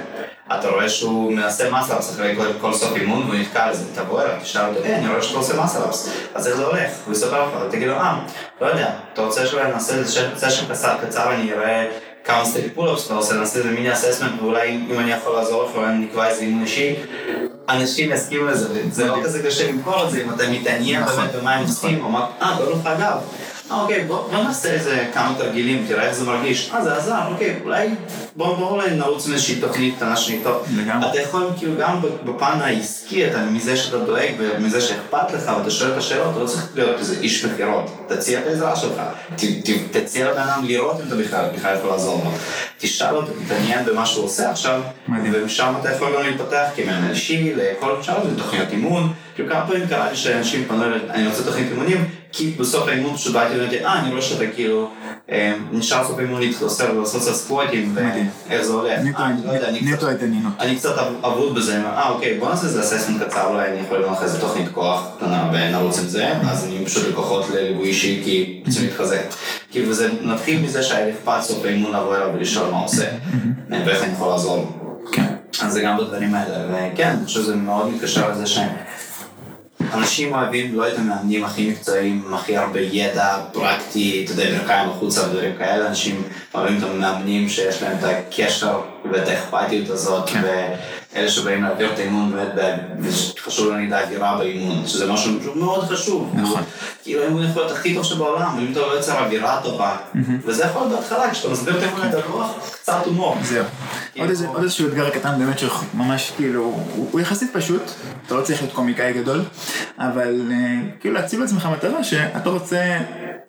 אתה 0.47 0.69
רואה 0.69 0.89
שהוא 0.89 1.31
מנסה 1.31 1.71
muscle 1.71 2.00
ups 2.00 2.15
אחרי 2.15 2.35
כל, 2.61 2.73
סוף 2.73 2.95
אימון 2.95 3.23
והוא 3.23 3.35
נתקע 3.35 3.63
על 3.63 3.73
זה, 3.73 3.95
תבוא 3.95 4.21
אליו, 4.21 4.35
תשאל 4.41 4.65
אותו, 4.69 4.83
אה, 4.83 4.95
אני 4.95 5.07
רואה 5.07 5.21
שאתה 5.21 5.37
עושה 5.37 5.63
muscle 5.63 5.91
ups, 5.91 6.09
אז 6.35 6.47
איך 6.47 6.55
זה 6.55 6.65
הולך? 6.65 6.91
הוא 7.05 7.13
יספר 7.13 7.43
לך, 7.43 7.71
תגיד 7.71 7.87
לו, 7.87 7.93
אה, 7.93 8.19
לא 8.61 8.65
יודע, 8.65 8.89
אתה 9.13 9.21
רוצה 9.21 9.45
שאולי 9.45 9.71
נעשה 9.71 9.93
איזה 9.93 10.23
סשן 10.37 10.65
קצר, 10.69 10.97
קצר 11.01 11.33
אני 11.33 11.53
אראה 11.53 11.85
כמה 12.23 12.45
strict 12.45 12.73
pull 12.75 12.92
ups 12.92 13.05
אתה 13.05 13.13
עושה, 13.13 13.33
נעשה 13.35 13.59
איזה 13.59 13.71
mini 13.71 13.93
assessment, 13.93 14.41
ואולי 14.41 14.79
אם 14.89 14.99
אני 14.99 15.11
יכול 15.11 15.35
לעזור 15.35 15.63
לך, 15.63 15.75
אולי 15.75 15.97
נקבע 15.97 16.27
איזה 16.27 16.41
אימון 16.41 16.61
אישי, 16.61 16.95
אנשים 17.69 18.11
יסכימו 18.11 18.45
לזה, 18.45 18.81
זה 18.91 19.07
לא 19.07 19.17
כזה 19.23 19.43
קשה 19.43 19.71
למכור 19.71 20.05
את 20.05 20.11
זה, 20.11 20.21
אם 20.23 20.33
אתה 20.33 20.49
מתעניין 20.51 21.03
נכון. 21.03 21.15
באמת 21.15 21.35
במה 21.35 21.55
הם 21.55 21.65
עושים, 21.65 22.03
או 22.03 22.09
מה, 22.09 22.25
אה, 22.41 22.59
לא 22.59 22.71
לך 22.71 22.85
אגב. 22.85 23.17
אוקיי, 23.71 24.03
בוא 24.03 24.31
נעשה 24.31 24.71
איזה 24.71 25.07
כמה 25.13 25.33
תרגילים, 25.37 25.85
תראה 25.87 26.07
איך 26.07 26.13
זה 26.13 26.25
מרגיש. 26.25 26.71
אה, 26.73 26.83
זה 26.83 26.95
עזר, 26.95 27.27
אוקיי, 27.31 27.55
אולי 27.63 27.89
בואו 28.35 28.69
אולי 28.69 28.89
נרוץ 28.89 29.27
עם 29.27 29.33
איזושהי 29.33 29.55
תוכנית 29.61 29.95
קטנה 29.95 30.15
שנכתוב. 30.15 30.55
לגמרי. 30.77 31.09
אתה 31.09 31.21
יכול 31.21 31.47
כאילו 31.57 31.73
גם 31.79 32.01
בפן 32.25 32.61
העסקי, 32.61 33.27
אתה 33.27 33.37
מזה 33.37 33.77
שאתה 33.77 33.97
דואג 33.97 34.31
ומזה 34.37 34.81
שאכפת 34.81 35.31
לך 35.33 35.51
ואתה 35.57 35.71
שואל 35.71 35.91
את 35.91 35.97
השאלות, 35.97 36.31
אתה 36.31 36.39
לא 36.39 36.47
צריך 36.47 36.67
להיות 36.75 36.99
איזה 36.99 37.19
איש 37.21 37.45
מכירות. 37.45 37.85
תציע 38.07 38.39
את 38.39 38.47
העזרה 38.47 38.75
שלך. 38.75 39.01
תציע 39.91 40.31
לבן 40.31 40.41
אדם 40.41 40.65
לראות 40.65 41.01
אם 41.01 41.07
אתה 41.07 41.15
בכלל 41.15 41.75
יכול 41.75 41.89
לעזור 41.89 42.21
לו. 42.25 42.31
תשאל 42.77 43.15
אותו, 43.15 43.31
תתעניין 43.45 43.85
במה 43.85 44.05
שהוא 44.05 44.25
עושה 44.25 44.51
עכשיו, 44.51 44.81
ומשם 45.23 45.73
אתה 45.79 45.91
יכול 45.91 46.15
גם 46.15 46.23
להתפתח 46.23 46.65
כמאמן 46.75 47.09
אישי, 47.09 47.53
לכל 47.55 47.95
אפשר 47.99 48.17
לתוכניות 48.23 48.67
אימון. 48.71 49.13
כאילו 49.39 49.51
כמה 49.51 49.67
פעמים 49.67 49.87
קרה 49.87 50.09
לי 50.09 50.15
שאנשים 50.15 50.65
פנו 50.67 50.83
אליי, 50.83 50.99
אני 51.09 51.27
רוצה 51.27 51.43
תוכנית 51.43 51.67
אימונים, 51.71 52.05
כי 52.31 52.55
בסוף 52.59 52.87
האימון 52.87 53.15
פשוט 53.15 53.33
באתי 53.33 53.57
ואמרתי, 53.57 53.85
אה, 53.85 53.99
אני 53.99 54.09
רואה 54.09 54.21
שאתה 54.21 54.43
כאילו 54.55 54.89
אה, 55.31 55.53
נשאר 55.71 56.07
סוף 56.07 56.17
האימון 56.17 56.41
להתעושה 56.41 56.91
ולעשות 56.91 57.21
קצת 57.21 57.33
ספורטים, 57.33 57.95
ואיך 57.95 58.61
זה 58.61 58.73
הולך. 58.73 58.99
נטו 59.81 60.05
לא 60.05 60.11
התעניינות. 60.11 60.53
אני 60.59 60.75
קצת 60.75 60.95
אבוד 61.23 61.55
בזה, 61.55 61.81
אה, 61.81 62.09
אוקיי, 62.09 62.39
בוא 62.39 62.49
נעשה 62.49 62.65
איזה 62.65 62.81
אססמנט 62.81 63.23
קצר, 63.23 63.45
אולי 63.45 63.71
אני 63.71 63.79
יכול 63.79 63.97
לראות 63.97 64.17
לך 64.17 64.23
איזה 64.23 64.39
תוכנית 64.39 64.67
כוח 64.73 65.07
קטנה 65.17 65.49
ונרוץ 65.53 65.99
עם 65.99 66.07
זה, 66.07 66.27
אז 66.51 66.65
אני 66.65 66.85
פשוט 66.85 67.07
לקוחות 67.07 67.45
לליווי 67.49 67.87
אישי, 67.87 68.21
כי 68.23 68.63
רוצים 68.65 68.83
להתחזק. 68.83 69.23
כאילו, 69.71 69.89
וזה 69.89 70.09
מתחיל 70.21 70.61
מזה 70.61 70.83
שהיה 70.83 71.05
לי 71.05 71.11
אכפת 71.11 71.41
סוף 71.41 71.65
האימון 71.65 71.91
לבוא 71.95 72.15
אליו 72.15 72.29
ולשאול 72.33 72.71
מה 72.71 72.79
עושה, 72.79 73.05
ואיך 73.69 74.03
אני 74.03 74.13
יכול 74.13 74.27
לעזור 74.27 74.57
לו. 74.57 74.95
כן. 75.11 75.25
אז 75.61 75.73
זה 75.73 75.81
גם 75.81 75.97
בדברים 75.97 76.35
האלה, 76.35 76.65
וכן, 76.69 77.07
אני 77.17 77.25
חושב 77.25 77.41
שזה 77.41 77.55
מאוד 77.55 77.89
מתקשר 77.93 78.31
לזה 78.31 78.45
שהם... 78.47 78.69
אנשים 79.93 80.33
אוהבים 80.33 80.75
לא 80.75 80.87
את 80.87 80.97
המאמנים 80.97 81.43
הכי 81.43 81.69
מקצועיים, 81.69 82.23
עם 82.27 82.33
הכי 82.33 82.57
הרבה 82.57 82.79
ידע 82.79 83.37
פרקטי, 83.53 84.21
אתה 84.25 84.31
יודע, 84.31 84.57
ברכיים 84.57 84.89
החוצה 84.89 85.29
ודברים 85.29 85.55
כאלה, 85.57 85.87
אנשים 85.87 86.23
אוהבים 86.53 86.77
את 86.77 86.83
המאמנים 86.83 87.49
שיש 87.49 87.83
להם 87.83 87.97
את 87.97 88.03
הקשר 88.03 88.81
ואת 89.11 89.27
האכפתיות 89.27 89.89
הזאת, 89.89 90.29
כן. 90.29 90.41
ואלה 91.13 91.29
שבאים 91.29 91.63
להעביר 91.63 91.93
את 91.93 91.99
האימון, 91.99 92.33
וחשוב 92.99 93.73
לנו 93.73 93.87
את 93.87 93.93
האווירה 93.93 94.37
באימון, 94.37 94.87
שזה 94.87 95.11
משהו 95.11 95.31
מאוד 95.55 95.83
חשוב. 95.83 96.33
נכון. 96.35 96.63
כאילו 97.03 97.23
האימון 97.23 97.43
יכול 97.43 97.61
להיות 97.61 97.77
הכי 97.77 97.95
טוב 97.95 98.03
שבעולם, 98.03 98.57
ואם 98.57 98.71
אתה 98.71 98.79
לא 98.79 98.85
יוצר 98.85 99.25
אווירה 99.25 99.61
טובה, 99.63 99.97
וזה 100.45 100.63
יכול 100.63 100.81
להיות 100.81 100.99
בהתחלה, 100.99 101.31
כשאתה 101.31 101.49
מסביר 101.49 101.77
את 101.77 101.83
האימון 101.83 102.09
את 102.09 102.13
הרוח, 102.13 102.51
קצת 102.71 103.05
הומור. 103.05 103.37
זהו. 103.43 103.65
עוד 104.47 104.63
איזשהו 104.63 104.87
אתגר 104.87 105.09
קטן 105.09 105.39
באמת 105.39 105.59
שממש 105.59 106.31
כאילו, 106.37 106.79
הוא 107.11 107.19
יחסית 107.19 107.49
פשוט, 107.53 107.81
אתה 108.25 108.35
לא 108.35 108.41
צריך 108.41 108.61
להיות 108.61 108.73
קומיקאי 108.73 109.13
גדול, 109.13 109.41
אבל 109.97 110.51
אה, 110.51 110.57
כאילו 110.99 111.13
להציב 111.13 111.39
לעצמך 111.39 111.69
מטרה 111.73 112.03
שאתה 112.03 112.49
רוצה 112.49 112.97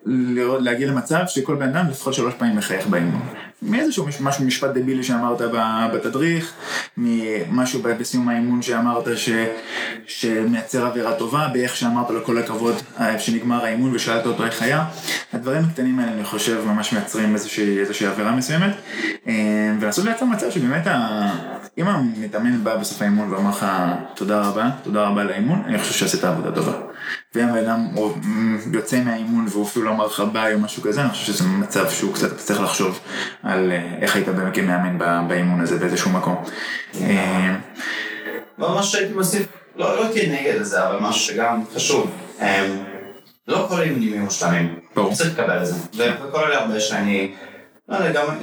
להגיע 0.05 0.87
למצב 0.87 1.23
שכל 1.27 1.55
בן 1.55 1.69
אדם 1.69 1.89
לפחות 1.89 2.13
שלוש 2.13 2.33
פעמים 2.33 2.55
מחייך 2.55 2.87
באימון. 2.87 3.21
מאיזשהו 3.61 4.05
משהו, 4.21 4.45
משפט 4.45 4.69
דבילי 4.69 5.03
שאמרת 5.03 5.41
בתדריך, 5.93 6.53
ממשהו 6.97 7.81
בסיום 7.81 8.29
האימון 8.29 8.61
שאמרת 8.61 9.17
ש, 9.17 9.29
שמייצר 10.07 10.87
אווירה 10.87 11.13
טובה, 11.13 11.47
באיך 11.53 11.75
שאמרת 11.75 12.09
לו 12.09 12.25
כל 12.25 12.37
הכבוד 12.37 12.75
אה, 12.99 13.19
שנגמר 13.19 13.65
האימון 13.65 13.95
ושאלת 13.95 14.25
אותו 14.25 14.45
איך 14.45 14.61
היה. 14.61 14.85
הדברים 15.33 15.63
הקטנים 15.63 15.99
האלה 15.99 16.11
אני 16.11 16.23
חושב 16.23 16.63
ממש 16.65 16.93
מייצרים 16.93 17.33
איזושהי, 17.33 18.07
אווירה 18.07 18.31
מסוימת, 18.31 18.71
אה, 19.27 19.33
ולנסות 19.79 20.05
לייצר 20.05 20.25
מצב 20.25 20.51
שבאמת. 20.51 20.87
אם 21.77 21.87
המתאמן 21.87 22.63
בא 22.63 22.75
בסוף 22.75 23.01
האימון 23.01 23.33
ואומר 23.33 23.49
לך 23.49 23.65
תודה 24.15 24.41
רבה, 24.41 24.69
תודה 24.83 25.03
רבה 25.03 25.23
לאימון, 25.23 25.63
אני 25.65 25.79
חושב 25.79 25.93
שעשית 25.93 26.23
עבודה 26.23 26.51
טובה. 26.51 26.73
ואם 27.35 27.47
הבן 27.47 27.57
אדם 27.57 27.87
יוצא 28.73 29.01
מהאימון 29.03 29.45
והוא 29.49 29.65
אפילו 29.65 29.85
לא 29.85 29.91
אמר 29.91 30.05
לך 30.05 30.23
ביי 30.31 30.53
או 30.53 30.59
משהו 30.59 30.83
כזה, 30.83 31.01
אני 31.01 31.09
חושב 31.09 31.33
שזה 31.33 31.43
מצב 31.43 31.89
שהוא 31.89 32.13
קצת 32.13 32.37
צריך 32.37 32.61
לחשוב 32.61 32.99
על 33.43 33.71
אה, 33.71 33.97
איך 34.01 34.15
היית 34.15 34.27
באמת 34.27 34.55
כמאמן 34.55 35.27
באימון 35.27 35.61
הזה 35.61 35.77
באיזשהו 35.77 36.11
מקום. 36.11 36.43
אה, 37.01 37.55
מה 38.57 38.83
שהייתי 38.83 39.13
מוסיף, 39.13 39.47
לא, 39.75 39.95
לא 39.95 40.13
כנגד 40.13 40.63
זה, 40.63 40.87
אבל 40.87 40.97
משהו 40.99 41.21
שגם 41.21 41.63
חשוב. 41.75 42.11
אה, 42.41 42.67
לא 43.47 43.65
כל 43.69 43.81
האימונים 43.81 44.09
יהיו 44.09 44.23
מושלמים, 44.23 44.79
צריך 45.13 45.39
לקבל 45.39 45.61
את 45.61 45.65
זה. 45.65 45.75
וכל 45.93 46.43
אלה 46.43 46.59
הרבה 46.59 46.79
שאני... 46.79 47.31
לא 47.91 47.95
יודע, 47.95 48.21
גם 48.21 48.35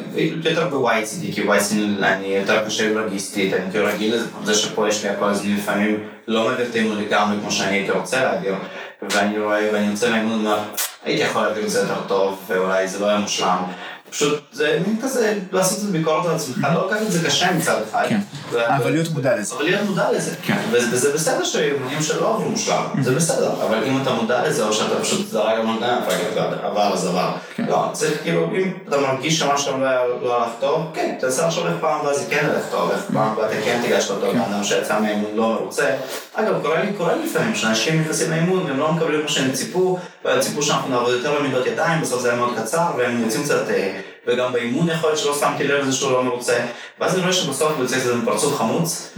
יותר 0.45 0.69
ב-YCD, 0.69 1.35
כי 1.35 1.43
YCD 1.43 2.05
אני 2.05 2.27
יותר 2.27 2.67
קשה 2.67 2.93
לוגיסטית, 2.95 3.55
אני 3.55 3.71
כאילו 3.71 3.87
רגיל 3.87 4.15
לזה, 4.15 4.27
זה 4.45 4.55
שפה 4.55 4.89
יש 4.89 5.05
לי 5.05 5.11
הכל, 5.11 5.25
אז 5.25 5.45
אני 5.45 5.55
לפעמים 5.55 6.09
לא 6.29 6.49
מעביר 6.49 6.67
את 6.71 6.75
האימון 6.75 6.99
לגמרי 6.99 7.37
כמו 7.41 7.51
שאני 7.51 7.77
הייתי 7.77 7.91
רוצה 7.91 8.25
להעביר, 8.25 8.55
ואני 9.03 9.39
רואה, 9.39 9.69
ואני 9.73 9.87
יוצא 9.87 10.11
מהאימון 10.11 10.47
ואומר, 10.47 10.59
הייתי 11.05 11.23
יכול 11.23 11.43
להעביר 11.43 11.65
את 11.65 11.71
זה 11.71 11.81
יותר 11.81 12.01
טוב, 12.09 12.45
ואולי 12.47 12.89
זה 12.89 12.99
לא 12.99 13.07
היה 13.07 13.19
מושלם. 13.19 13.63
פשוט 14.11 14.43
זה 14.53 14.81
מין 14.87 14.97
כזה 15.03 15.39
לעשות 15.53 15.79
את 15.79 15.83
זה 15.83 15.93
ביקורת 15.93 16.27
על 16.27 16.35
עצמך, 16.35 16.67
לא 16.75 16.87
לקחת 16.87 17.03
את 17.03 17.13
זה 17.13 17.27
קשה 17.27 17.53
מצד 17.53 17.81
אחד. 17.91 18.07
כן, 18.09 18.21
אבל 18.53 18.91
להיות 18.91 19.09
מודע 19.09 19.37
לזה. 19.37 19.55
אבל 19.55 19.65
להיות 19.65 19.83
מודע 19.89 20.13
לזה. 20.13 20.35
כן. 20.43 20.59
וזה 20.73 21.13
בסדר 21.13 21.45
שאימונים 21.45 22.03
שלא 22.03 22.35
עברו 22.35 22.51
מושלם, 22.51 22.85
זה 23.03 23.15
בסדר, 23.15 23.53
אבל 23.67 23.85
אם 23.85 24.03
אתה 24.03 24.13
מודע 24.13 24.49
לזה 24.49 24.65
או 24.65 24.73
שאתה 24.73 25.01
פשוט 25.01 25.29
זרק 25.29 25.59
המון 25.59 25.83
עבר 26.63 26.93
אז 26.93 27.07
עבר. 27.07 27.33
כן. 27.55 27.65
לא, 27.69 27.89
צריך 27.93 28.23
כאילו, 28.23 28.51
אם 28.57 28.73
אתה 28.89 28.97
מרגיש 29.01 29.39
שמה 29.39 29.59
שאתה 29.59 29.77
לא 30.23 30.43
הלך 30.43 30.53
טוב, 30.61 30.83
כן, 30.95 31.15
תעשה 31.21 31.47
עכשיו 31.47 31.67
איך 31.67 31.77
פעם 31.81 32.01
הבאה 32.01 32.15
זה 32.15 32.25
כן 32.31 32.47
הלך 32.53 32.65
טוב, 32.71 32.91
איך 32.91 33.01
פעם 33.13 33.33
הבאה 33.33 33.47
אתה 33.47 33.55
כן 33.65 33.81
תיגש 33.83 34.11
לאותו 34.11 34.33
בן 34.33 34.41
אדם 34.41 34.65
שיצא 34.65 35.01
מהאימון 35.01 35.31
לא 35.35 35.49
מרוצה. 35.49 35.91
אגב, 36.41 36.63
קורה 36.63 36.83
לי, 36.83 36.93
קורה 36.93 37.15
לי 37.15 37.27
לפעמים 37.27 37.55
שאנשים 37.55 38.01
נכנסים 38.01 38.31
לאימון 38.31 38.67
והם 38.67 38.79
לא 38.79 38.93
מקבלים 38.93 39.23
מה 39.23 39.29
שהם 39.29 39.53
ציפו, 39.53 39.99
וציפו 40.25 40.63
שאנחנו 40.63 40.91
נעבוד 40.91 41.13
יותר 41.13 41.39
במידות 41.39 41.67
ידיים, 41.67 42.01
בסוף 42.01 42.23
זה 42.23 42.29
היה 42.29 42.39
מאוד 42.39 42.59
קצר, 42.59 42.87
והם 42.99 43.23
יוצאים 43.23 43.43
קצת 43.43 43.71
אה, 43.71 44.01
וגם 44.27 44.53
באימון 44.53 44.89
יכול 44.89 45.11
להיות 45.11 45.19
שלא 45.19 45.35
שמתי 45.41 45.65
לב 45.65 45.85
לזה 45.85 45.93
שהוא 45.93 46.13
לא 46.13 46.25
מרוצה, 46.25 46.59
ואז 47.01 47.15
אני 47.15 47.23
רואה 47.23 47.33
שבסוף 47.33 47.73
הוא 47.73 47.83
יוצא 47.83 47.97
איזה 47.97 48.15
פרצוף 48.25 48.57
חמוץ, 48.57 49.13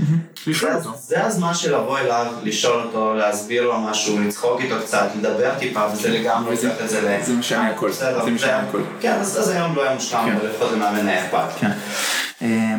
לשאול 0.47 0.73
זה-. 0.81 0.89
זה 1.07 1.25
הזמן 1.25 1.55
של 1.55 1.77
לבוא 1.77 1.99
אליו, 1.99 2.27
לשאול 2.43 2.83
אותו, 2.83 3.15
להסביר 3.15 3.63
לו 3.63 3.81
משהו, 3.81 4.19
לצחוק 4.21 4.61
איתו 4.61 4.75
קצת, 4.85 5.09
לדבר 5.19 5.51
טיפה, 5.59 5.87
וזה 5.93 6.09
לגמרי 6.09 6.51
הופך 6.51 6.85
את 6.85 6.89
זה 6.89 7.01
ל... 7.01 7.23
זה 7.23 7.33
משנה 7.33 7.69
הכל. 7.69 7.93
זה 7.93 8.31
משנה 8.31 8.59
הכל. 8.59 8.81
כן, 9.01 9.13
אז 9.13 9.49
היום 9.49 9.77
לא 9.77 9.83
היה 9.83 9.95
מושלם, 9.95 10.25
כן. 10.25 10.37
אבל 10.37 10.49
לפחות 10.49 10.73
למאמן 10.73 11.09
היה 11.09 11.25
אכפת. 11.25 11.67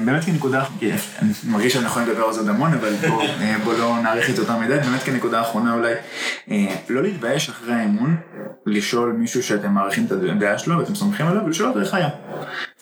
באמת 0.06 0.24
כנקודה, 0.26 0.64
אני 1.22 1.32
מרגיש 1.48 1.74
שאני 1.74 1.86
יכול 1.86 2.02
לדבר 2.02 2.24
על 2.24 2.34
זה 2.34 2.40
עוד 2.40 2.50
המון, 2.50 2.74
אבל 2.74 2.94
בוא, 3.10 3.22
אה, 3.24 3.56
בוא 3.64 3.74
לא 3.78 3.98
נאריך 4.04 4.30
את 4.30 4.36
זה 4.36 4.42
יותר 4.42 4.58
מדי, 4.58 4.78
באמת 4.78 5.04
כנקודה 5.04 5.42
אחרונה 5.42 5.74
אולי, 5.74 5.94
אה, 6.52 6.76
לא 6.90 7.04
להתבייש 7.04 7.50
אחרי 7.50 7.74
האימון, 7.74 8.18
לשאול 8.66 9.12
מישהו 9.12 9.44
שאתם 9.44 9.72
מעריכים 9.72 10.06
את 10.06 10.12
הדעה 10.12 10.58
שלו 10.58 10.78
ואתם 10.78 10.96
סומכים 10.96 11.28
עליו, 11.28 11.42
ולשאול 11.46 11.70
אותו 11.70 11.80
איך 11.80 11.94
היה. 11.94 12.10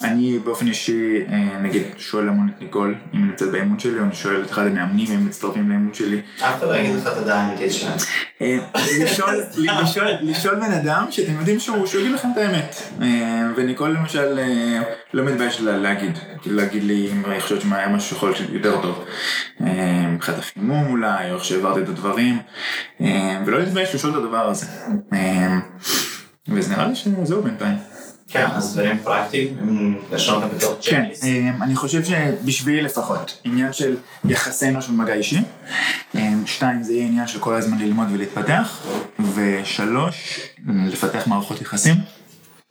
אני 0.03 0.39
באופן 0.43 0.67
אישי, 0.67 1.17
אה, 1.31 1.57
נגיד, 1.61 1.83
שואל 1.97 2.27
המון 2.29 2.49
את 2.55 2.61
ניקול, 2.61 2.95
אם 3.13 3.19
היא 3.19 3.25
נמצאת 3.29 3.51
באימון 3.51 3.79
שלי, 3.79 3.99
או 3.99 4.03
אני 4.03 4.15
שואל 4.15 4.41
את 4.45 4.51
אחד 4.51 4.65
המאמנים 4.67 5.07
אם 5.11 5.17
הם 5.17 5.25
מצטרפים 5.25 5.69
לאימון 5.69 5.93
שלי. 5.93 6.21
אף 6.39 6.57
אחד 6.59 6.67
לא 6.67 6.75
יגיד 6.75 6.95
לך 6.95 7.07
את 7.07 7.17
הדעה 7.17 7.41
האמיתית 7.41 7.73
שלהם. 7.73 7.97
לשאול- 10.21 10.55
בן 10.55 10.71
אדם 10.71 11.05
שאתם 11.09 11.31
יודעים 11.39 11.59
שהוא 11.59 11.87
יגיד 11.99 12.11
לכם 12.11 12.27
את 12.33 12.37
האמת. 12.37 12.75
וניקול 13.55 13.89
למשל 13.89 14.39
לא 15.13 15.23
מתבייש 15.23 15.61
לה- 15.61 15.77
להגיד, 15.77 16.11
להגיד 16.45 16.83
לי 16.83 17.08
אם 17.11 17.31
היא 17.31 17.41
חושבת 17.41 17.61
שהיה 17.61 17.89
משהו 17.89 18.09
שיכול 18.09 18.29
להיות 18.29 18.49
יותר 18.51 18.81
טוב. 18.81 19.05
אה, 19.61 20.07
מבחינת 20.07 20.39
החימום 20.39 20.87
אולי, 20.89 21.31
או 21.31 21.35
איך 21.35 21.45
שהעברת 21.45 21.77
את 21.77 21.89
הדברים. 21.89 22.39
אה, 23.01 23.41
ולא 23.45 23.59
להתבייש 23.59 23.95
לשאול 23.95 24.11
את 24.11 24.17
הדבר 24.17 24.49
הזה. 24.49 24.65
אה, 25.13 25.59
וזה 26.47 26.73
נראה 26.73 26.87
לי 26.87 26.95
שזהו 26.95 27.43
בינתיים. 27.43 27.77
כן, 28.27 28.45
אז 28.45 28.73
דברים 28.73 28.97
פרקטיים, 29.03 29.57
לשנות 30.11 30.43
אותם 30.43 30.55
בתור 30.57 30.77
כן, 30.81 31.03
צ'קליסט. 31.03 31.23
אה, 31.23 31.49
אני 31.61 31.75
חושב 31.75 32.03
שבשבילי 32.03 32.81
לפחות, 32.81 33.41
עניין 33.43 33.73
של 33.73 33.95
יחסי 34.25 34.69
אנוש 34.69 34.87
במגע 34.87 35.13
אישי. 35.13 35.39
שתיים, 36.45 36.83
זה 36.83 36.93
יהיה 36.93 37.05
עניין 37.05 37.27
של 37.27 37.39
כל 37.39 37.55
הזמן 37.55 37.77
ללמוד 37.77 38.07
ולהתפתח. 38.11 38.87
ושלוש, 39.35 40.39
לפתח 40.67 41.27
מערכות 41.27 41.61
יחסים. 41.61 41.95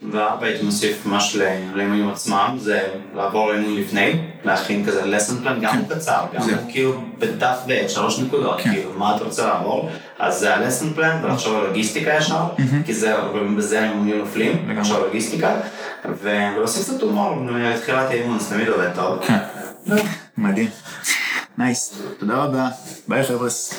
וארבע 0.03 0.47
הייתי 0.47 0.65
מוסיף 0.65 1.07
ממש 1.07 1.37
לאימונים 1.75 2.09
עצמם, 2.09 2.57
זה 2.61 2.83
לעבור 3.15 3.53
לאימון 3.53 3.77
לפני, 3.79 4.21
להכין 4.45 4.87
כזה 4.87 5.03
lesson 5.03 5.47
plan, 5.47 5.61
גם 5.61 5.79
הוא 5.79 5.89
קצר, 5.89 6.25
גם 6.35 6.49
כאילו 6.69 7.01
בדף 7.19 7.59
ועט, 7.69 7.91
שלוש 7.91 8.19
נקודות, 8.19 8.61
כן. 8.61 8.71
כאילו 8.71 8.93
מה 8.97 9.17
אתה 9.17 9.25
רוצה 9.25 9.47
לעבור, 9.47 9.91
אז 10.19 10.39
זה 10.39 10.55
ה-lesson 10.55 10.99
plan, 10.99 11.25
ולחשוב 11.25 11.57
על 11.57 11.67
לוגיסטיקה 11.67 12.11
ישר, 12.11 12.45
כי 12.87 12.95
זה, 12.95 13.15
בזה 13.57 13.81
האימונים 13.81 14.19
נופלים. 14.19 14.77
לחשוב 14.79 14.97
על 14.97 15.03
לוגיסטיקה, 15.03 15.57
ולהוסיף 16.23 16.85
קצת 16.85 17.03
הומור 17.03 17.37
לתחילת 17.51 18.11
האימון, 18.11 18.39
זה 18.39 18.55
תמיד 18.55 18.69
עובד 18.69 18.89
טוב. 18.95 19.19
כן. 19.27 19.39
מדהים. 20.39 20.69
נייס. 21.59 21.95
תודה 22.19 22.35
רבה. 22.35 22.69
ביי 23.09 23.25
חבר'ס. 23.25 23.75